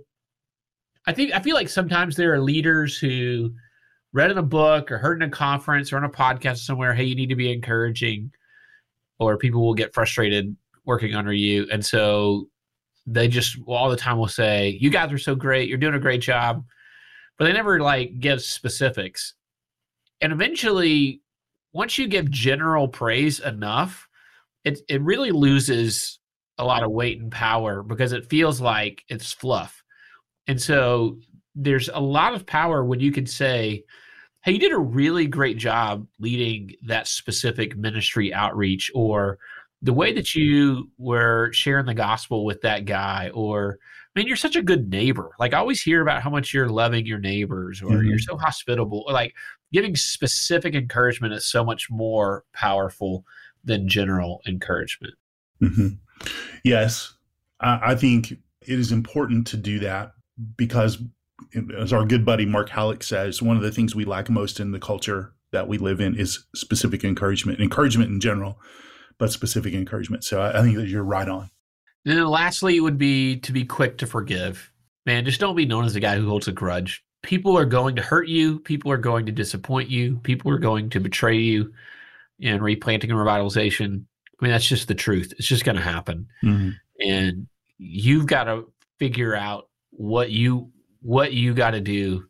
I 1.07 1.13
think 1.13 1.33
I 1.33 1.39
feel 1.39 1.55
like 1.55 1.69
sometimes 1.69 2.15
there 2.15 2.33
are 2.35 2.39
leaders 2.39 2.99
who 2.99 3.51
read 4.13 4.29
in 4.29 4.37
a 4.37 4.43
book 4.43 4.91
or 4.91 4.99
heard 4.99 5.21
in 5.21 5.27
a 5.27 5.31
conference 5.31 5.91
or 5.91 5.97
on 5.97 6.03
a 6.03 6.09
podcast 6.09 6.57
somewhere, 6.57 6.93
hey, 6.93 7.05
you 7.05 7.15
need 7.15 7.29
to 7.29 7.35
be 7.35 7.51
encouraging, 7.51 8.31
or 9.19 9.37
people 9.37 9.65
will 9.65 9.73
get 9.73 9.95
frustrated 9.95 10.55
working 10.85 11.15
under 11.15 11.33
you. 11.33 11.67
And 11.71 11.83
so 11.83 12.47
they 13.07 13.27
just 13.27 13.57
all 13.65 13.89
the 13.89 13.97
time 13.97 14.19
will 14.19 14.27
say, 14.27 14.77
You 14.79 14.91
guys 14.91 15.11
are 15.11 15.17
so 15.17 15.33
great, 15.33 15.67
you're 15.67 15.79
doing 15.79 15.95
a 15.95 15.99
great 15.99 16.21
job. 16.21 16.63
But 17.39 17.45
they 17.45 17.53
never 17.53 17.79
like 17.79 18.19
give 18.19 18.43
specifics. 18.43 19.33
And 20.21 20.33
eventually, 20.33 21.21
once 21.73 21.97
you 21.97 22.07
give 22.07 22.31
general 22.31 22.87
praise 22.87 23.39
enough, 23.39 24.07
it 24.63 24.79
it 24.89 25.01
really 25.01 25.31
loses 25.31 26.19
a 26.57 26.65
lot 26.65 26.83
of 26.83 26.91
weight 26.91 27.21
and 27.21 27.31
power 27.31 27.83
because 27.83 28.13
it 28.13 28.29
feels 28.29 28.59
like 28.59 29.03
it's 29.09 29.31
fluff. 29.31 29.83
And 30.47 30.59
so 30.61 31.19
there's 31.55 31.89
a 31.89 31.99
lot 31.99 32.33
of 32.33 32.45
power 32.45 32.83
when 32.83 32.99
you 32.99 33.11
can 33.11 33.25
say, 33.27 33.83
Hey, 34.43 34.53
you 34.53 34.59
did 34.59 34.71
a 34.71 34.77
really 34.79 35.27
great 35.27 35.57
job 35.57 36.07
leading 36.19 36.75
that 36.87 37.07
specific 37.07 37.75
ministry 37.77 38.33
outreach, 38.33 38.91
or 38.95 39.39
the 39.81 39.93
way 39.93 40.13
that 40.13 40.33
you 40.35 40.89
were 40.97 41.51
sharing 41.53 41.85
the 41.85 41.93
gospel 41.93 42.45
with 42.45 42.61
that 42.61 42.85
guy 42.85 43.29
or 43.33 43.77
I 44.17 44.19
mean, 44.19 44.27
you're 44.27 44.35
such 44.35 44.55
a 44.55 44.63
good 44.63 44.89
neighbor. 44.89 45.29
Like 45.37 45.53
I 45.53 45.59
always 45.59 45.79
hear 45.79 46.01
about 46.01 46.23
how 46.23 46.31
much 46.31 46.51
you're 46.51 46.69
loving 46.69 47.05
your 47.05 47.19
neighbors 47.19 47.83
or 47.83 47.89
mm-hmm. 47.89 48.07
you're 48.07 48.17
so 48.17 48.35
hospitable. 48.35 49.03
Or 49.05 49.13
like 49.13 49.35
giving 49.71 49.95
specific 49.95 50.73
encouragement 50.73 51.35
is 51.35 51.45
so 51.45 51.63
much 51.63 51.87
more 51.91 52.43
powerful 52.51 53.25
than 53.63 53.87
general 53.87 54.41
encouragement. 54.47 55.13
Mm-hmm. 55.61 55.89
Yes. 56.63 57.13
I, 57.59 57.91
I 57.91 57.95
think 57.95 58.31
it 58.31 58.39
is 58.79 58.91
important 58.91 59.45
to 59.47 59.57
do 59.57 59.77
that 59.79 60.13
because 60.55 60.97
as 61.77 61.93
our 61.93 62.03
good 62.03 62.25
buddy 62.25 62.47
Mark 62.47 62.69
Hallock 62.69 63.03
says, 63.03 63.39
one 63.39 63.55
of 63.55 63.61
the 63.61 63.71
things 63.71 63.93
we 63.93 64.03
lack 64.03 64.31
most 64.31 64.59
in 64.59 64.71
the 64.71 64.79
culture 64.79 65.31
that 65.51 65.67
we 65.67 65.77
live 65.77 66.01
in 66.01 66.15
is 66.15 66.43
specific 66.55 67.03
encouragement, 67.03 67.59
encouragement 67.59 68.09
in 68.09 68.19
general 68.19 68.59
but 69.19 69.31
specific 69.31 69.75
encouragement. 69.75 70.23
So 70.23 70.41
I, 70.41 70.57
I 70.57 70.61
think 70.63 70.75
that 70.77 70.87
you're 70.87 71.03
right 71.03 71.29
on. 71.29 71.51
And 72.07 72.17
then 72.17 72.25
lastly, 72.25 72.77
it 72.77 72.79
would 72.79 72.97
be 72.97 73.35
to 73.41 73.51
be 73.51 73.65
quick 73.65 73.97
to 73.97 74.07
forgive. 74.07 74.71
Man, 75.05 75.25
just 75.25 75.41
don't 75.41 75.57
be 75.57 75.65
known 75.65 75.83
as 75.83 75.97
a 75.97 75.99
guy 75.99 76.15
who 76.15 76.29
holds 76.29 76.47
a 76.47 76.53
grudge. 76.53 77.03
People 77.21 77.57
are 77.57 77.65
going 77.65 77.97
to 77.97 78.01
hurt 78.01 78.29
you. 78.29 78.59
People 78.59 78.93
are 78.93 78.97
going 78.97 79.25
to 79.25 79.33
disappoint 79.33 79.89
you. 79.89 80.15
People 80.23 80.49
are 80.49 80.57
going 80.57 80.89
to 80.91 81.01
betray 81.01 81.37
you. 81.37 81.73
And 82.41 82.61
replanting 82.61 83.11
and 83.11 83.19
revitalization, 83.19 84.05
I 84.39 84.43
mean, 84.45 84.51
that's 84.53 84.67
just 84.67 84.87
the 84.87 84.95
truth. 84.95 85.33
It's 85.37 85.49
just 85.49 85.65
going 85.65 85.75
to 85.75 85.81
happen. 85.81 86.29
Mm-hmm. 86.41 86.69
And 87.01 87.47
you've 87.77 88.25
got 88.25 88.45
to 88.45 88.71
figure 88.99 89.35
out 89.35 89.67
what 89.89 90.29
you 90.29 90.71
what 91.01 91.33
you 91.33 91.53
got 91.53 91.71
to 91.71 91.81
do 91.81 92.25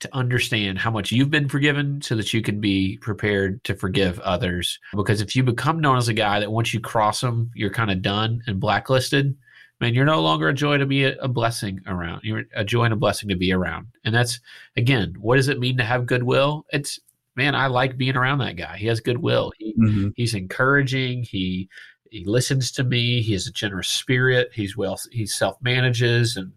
to 0.00 0.08
understand 0.14 0.78
how 0.78 0.90
much 0.90 1.10
you've 1.10 1.30
been 1.30 1.48
forgiven 1.48 2.00
so 2.00 2.14
that 2.14 2.32
you 2.32 2.40
can 2.40 2.60
be 2.60 2.98
prepared 2.98 3.62
to 3.64 3.74
forgive 3.74 4.20
others. 4.20 4.78
Because 4.94 5.20
if 5.20 5.34
you 5.34 5.42
become 5.42 5.80
known 5.80 5.98
as 5.98 6.08
a 6.08 6.14
guy 6.14 6.38
that 6.40 6.52
once 6.52 6.72
you 6.72 6.80
cross 6.80 7.20
them, 7.20 7.50
you're 7.54 7.70
kind 7.70 7.90
of 7.90 8.00
done 8.00 8.40
and 8.46 8.60
blacklisted, 8.60 9.36
man, 9.80 9.94
you're 9.94 10.04
no 10.04 10.20
longer 10.20 10.48
a 10.48 10.54
joy 10.54 10.78
to 10.78 10.86
be 10.86 11.04
a, 11.04 11.16
a, 11.18 11.28
blessing 11.28 11.80
around. 11.86 12.20
You're 12.24 12.44
a 12.54 12.64
joy 12.64 12.84
and 12.84 12.92
a 12.92 12.96
blessing 12.96 13.28
to 13.28 13.36
be 13.36 13.52
around. 13.52 13.88
And 14.04 14.14
that's, 14.14 14.40
again, 14.76 15.14
what 15.18 15.36
does 15.36 15.48
it 15.48 15.60
mean 15.60 15.76
to 15.78 15.84
have 15.84 16.06
goodwill? 16.06 16.64
It's, 16.72 17.00
man, 17.36 17.54
I 17.54 17.66
like 17.66 17.96
being 17.96 18.16
around 18.16 18.38
that 18.38 18.56
guy. 18.56 18.76
He 18.76 18.86
has 18.86 19.00
goodwill. 19.00 19.52
He, 19.58 19.74
mm-hmm. 19.74 20.08
He's 20.16 20.34
encouraging. 20.34 21.24
He, 21.24 21.68
he 22.10 22.24
listens 22.24 22.72
to 22.72 22.84
me. 22.84 23.20
He 23.22 23.32
has 23.32 23.46
a 23.46 23.52
generous 23.52 23.88
spirit. 23.88 24.50
He's 24.52 24.76
well, 24.76 24.98
he 25.12 25.26
self 25.26 25.56
manages 25.60 26.36
and 26.36 26.52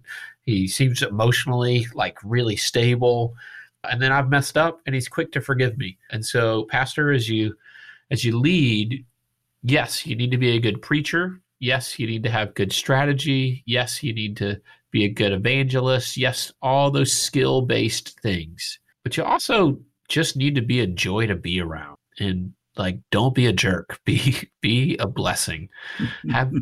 he 0.46 0.68
seems 0.68 1.02
emotionally 1.02 1.88
like 1.94 2.18
really 2.24 2.56
stable. 2.56 3.34
And 3.84 4.02
then 4.02 4.12
I've 4.12 4.30
messed 4.30 4.58
up 4.58 4.82
and 4.86 4.96
he's 4.96 5.08
quick 5.08 5.32
to 5.34 5.42
forgive 5.42 5.78
me. 5.78 5.98
And 6.12 6.26
so, 6.26 6.66
pastor, 6.66 7.12
as 7.12 7.30
you 7.30 7.56
as 8.10 8.24
you 8.26 8.38
lead, 8.38 9.06
yes, 9.64 10.06
you 10.06 10.16
need 10.16 10.32
to 10.32 10.38
be 10.38 10.56
a 10.56 10.60
good 10.60 10.82
preacher. 10.82 11.42
Yes, 11.60 12.00
you 12.00 12.08
need 12.08 12.24
to 12.24 12.32
have 12.32 12.56
good 12.56 12.74
strategy. 12.74 13.64
Yes, 13.66 14.04
you 14.04 14.14
need 14.14 14.36
to 14.38 14.60
be 14.92 15.06
a 15.06 15.10
good 15.10 15.32
evangelist. 15.32 16.18
Yes, 16.18 16.52
all 16.62 16.92
those 16.92 17.14
skill 17.14 17.62
based 17.62 18.20
things. 18.22 18.80
But 19.04 19.16
you 19.18 19.24
also 19.24 19.80
just 20.10 20.36
need 20.36 20.56
to 20.56 20.62
be 20.62 20.82
a 20.82 20.88
joy 20.88 21.26
to 21.28 21.36
be 21.36 21.62
around 21.62 21.98
and 22.20 22.54
like 22.76 23.00
don't 23.12 23.34
be 23.34 23.48
a 23.48 23.54
jerk 23.54 24.00
be 24.06 24.50
be 24.62 24.98
a 24.98 25.08
blessing 25.08 25.70
have 26.30 26.54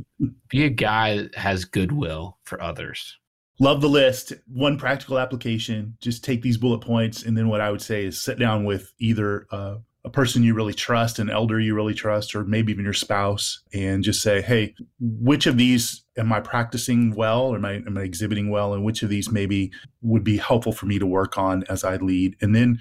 be 0.50 0.66
a 0.66 0.70
guy 0.70 1.18
that 1.18 1.36
has 1.36 1.66
goodwill 1.66 2.38
for 2.44 2.62
others 2.62 3.18
love 3.60 3.82
the 3.82 3.90
list. 3.90 4.34
One 4.48 4.78
practical 4.78 5.20
application. 5.20 5.98
Just 6.02 6.24
take 6.24 6.42
these 6.42 6.58
bullet 6.58 6.80
points, 6.80 7.24
and 7.24 7.38
then 7.38 7.50
what 7.50 7.62
I 7.62 7.72
would 7.72 7.82
say 7.82 8.06
is 8.06 8.22
sit 8.22 8.40
down 8.40 8.66
with 8.66 8.94
either 9.00 9.46
uh, 9.52 9.76
a 10.06 10.10
person 10.10 10.44
you 10.44 10.54
really 10.54 10.74
trust, 10.74 11.20
an 11.20 11.30
elder 11.30 11.60
you 11.60 11.76
really 11.76 11.94
trust, 11.94 12.34
or 12.34 12.46
maybe 12.46 12.72
even 12.72 12.86
your 12.86 12.94
spouse, 12.94 13.62
and 13.74 14.04
just 14.04 14.22
say, 14.22 14.42
"Hey, 14.42 14.74
which 15.00 15.46
of 15.46 15.58
these 15.58 16.04
am 16.18 16.32
I 16.32 16.40
practicing 16.40 17.14
well, 17.16 17.42
or 17.42 17.58
am 17.58 17.66
I, 17.66 17.74
am 17.74 17.98
I 17.98 18.02
exhibiting 18.02 18.50
well, 18.50 18.74
and 18.74 18.84
which 18.84 19.04
of 19.04 19.10
these 19.10 19.32
maybe 19.32 19.72
would 20.02 20.24
be 20.24 20.38
helpful 20.38 20.72
for 20.72 20.86
me 20.86 21.00
to 21.00 21.06
work 21.06 21.38
on 21.38 21.64
as 21.70 21.84
I 21.84 21.98
lead?" 21.98 22.36
And 22.42 22.56
then 22.56 22.80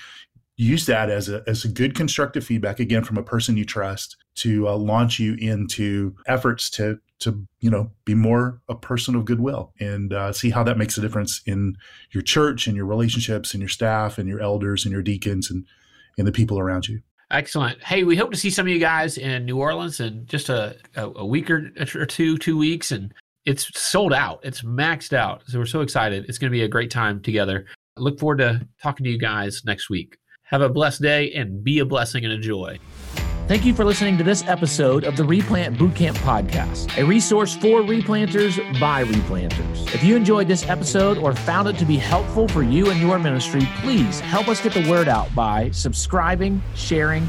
use 0.59 0.87
that 0.87 1.09
as 1.09 1.29
a, 1.29 1.43
as 1.47 1.65
a 1.65 1.69
good 1.69 1.95
constructive 1.95 2.45
feedback 2.45 2.81
again 2.81 3.05
from 3.05 3.17
a 3.17 3.23
person 3.23 3.57
you 3.57 3.65
trust 3.65 4.17
to 4.35 4.69
uh, 4.69 4.77
launch 4.77 5.19
you 5.19 5.35
into 5.35 6.15
efforts 6.27 6.69
to 6.69 6.99
to 7.21 7.47
you 7.61 7.71
know 7.71 7.91
be 8.05 8.15
more 8.15 8.61
a 8.69 8.75
person 8.75 9.15
of 9.15 9.25
goodwill 9.25 9.73
and 9.81 10.13
uh, 10.13 10.33
see 10.33 10.51
how 10.51 10.63
that 10.65 10.77
makes 10.77 10.99
a 10.99 11.01
difference 11.01 11.41
in 11.47 11.77
your 12.11 12.23
church 12.23 12.67
and 12.67 12.77
your 12.77 12.87
relationships 12.87 13.55
and 13.55 13.61
your 13.61 13.69
staff 13.69 14.19
and 14.19 14.29
your 14.29 14.41
elders 14.41 14.85
and 14.85 14.93
your 14.93 15.03
deacons 15.03 15.51
and 15.51 15.65
and 16.19 16.27
the 16.27 16.33
people 16.33 16.59
around 16.59 16.89
you. 16.89 17.01
Excellent. 17.31 17.83
Hey 17.83 18.03
we 18.03 18.17
hope 18.17 18.33
to 18.33 18.39
see 18.39 18.51
some 18.51 18.67
of 18.67 18.73
you 18.73 18.81
guys 18.81 19.17
in 19.17 19.45
new 19.47 19.59
orleans 19.59 20.01
in 20.01 20.27
just 20.27 20.49
a, 20.49 20.77
a, 20.97 21.25
week 21.25 21.51
or, 21.51 21.71
or 21.95 22.07
two 22.07 22.37
two 22.37 22.59
weeks 22.59 22.91
and 22.91 23.15
it's 23.47 23.81
sold 23.81 24.13
out. 24.13 24.41
It's 24.43 24.63
maxed 24.63 25.13
out. 25.13 25.43
So 25.47 25.59
we're 25.59 25.67
so 25.67 25.83
excited. 25.83 26.27
It's 26.29 26.37
going 26.37 26.51
to 26.51 26.57
be 26.57 26.65
a 26.65 26.69
great 26.69 26.91
time 26.91 27.23
together. 27.23 27.65
Look 27.97 28.19
forward 28.19 28.39
to 28.39 28.67
talking 28.83 29.05
to 29.05 29.11
you 29.11 29.19
guys 29.19 29.63
next 29.65 29.89
week 29.89 30.19
have 30.49 30.63
a 30.63 30.69
blessed 30.69 31.03
day 31.03 31.31
and 31.33 31.63
be 31.63 31.79
a 31.79 31.85
blessing 31.85 32.25
and 32.25 32.33
a 32.33 32.39
joy. 32.39 32.79
Thank 33.49 33.65
you 33.65 33.73
for 33.73 33.85
listening 33.85 34.19
to 34.19 34.25
this 34.25 34.47
episode 34.47 35.05
of 35.05 35.17
the 35.17 35.25
Replant 35.25 35.79
Bootcamp 35.79 36.17
Podcast, 36.17 36.95
a 36.99 37.05
resource 37.05 37.55
for 37.55 37.81
replanters 37.81 38.59
by 38.79 39.05
replanters. 39.05 39.95
If 39.95 40.03
you 40.05 40.17
enjoyed 40.17 40.49
this 40.49 40.69
episode 40.69 41.17
or 41.17 41.35
found 41.35 41.69
it 41.69 41.79
to 41.79 41.87
be 41.87 41.97
helpful 41.97 42.47
for 42.49 42.63
you 42.63 42.91
and 42.91 43.01
your 43.01 43.19
ministry, 43.19 43.67
please 43.77 44.21
help 44.21 44.49
us 44.49 44.61
get 44.61 44.75
the 44.75 44.87
word 44.91 45.09
out 45.09 45.35
by 45.35 45.71
subscribing, 45.71 46.63
sharing, 46.75 47.29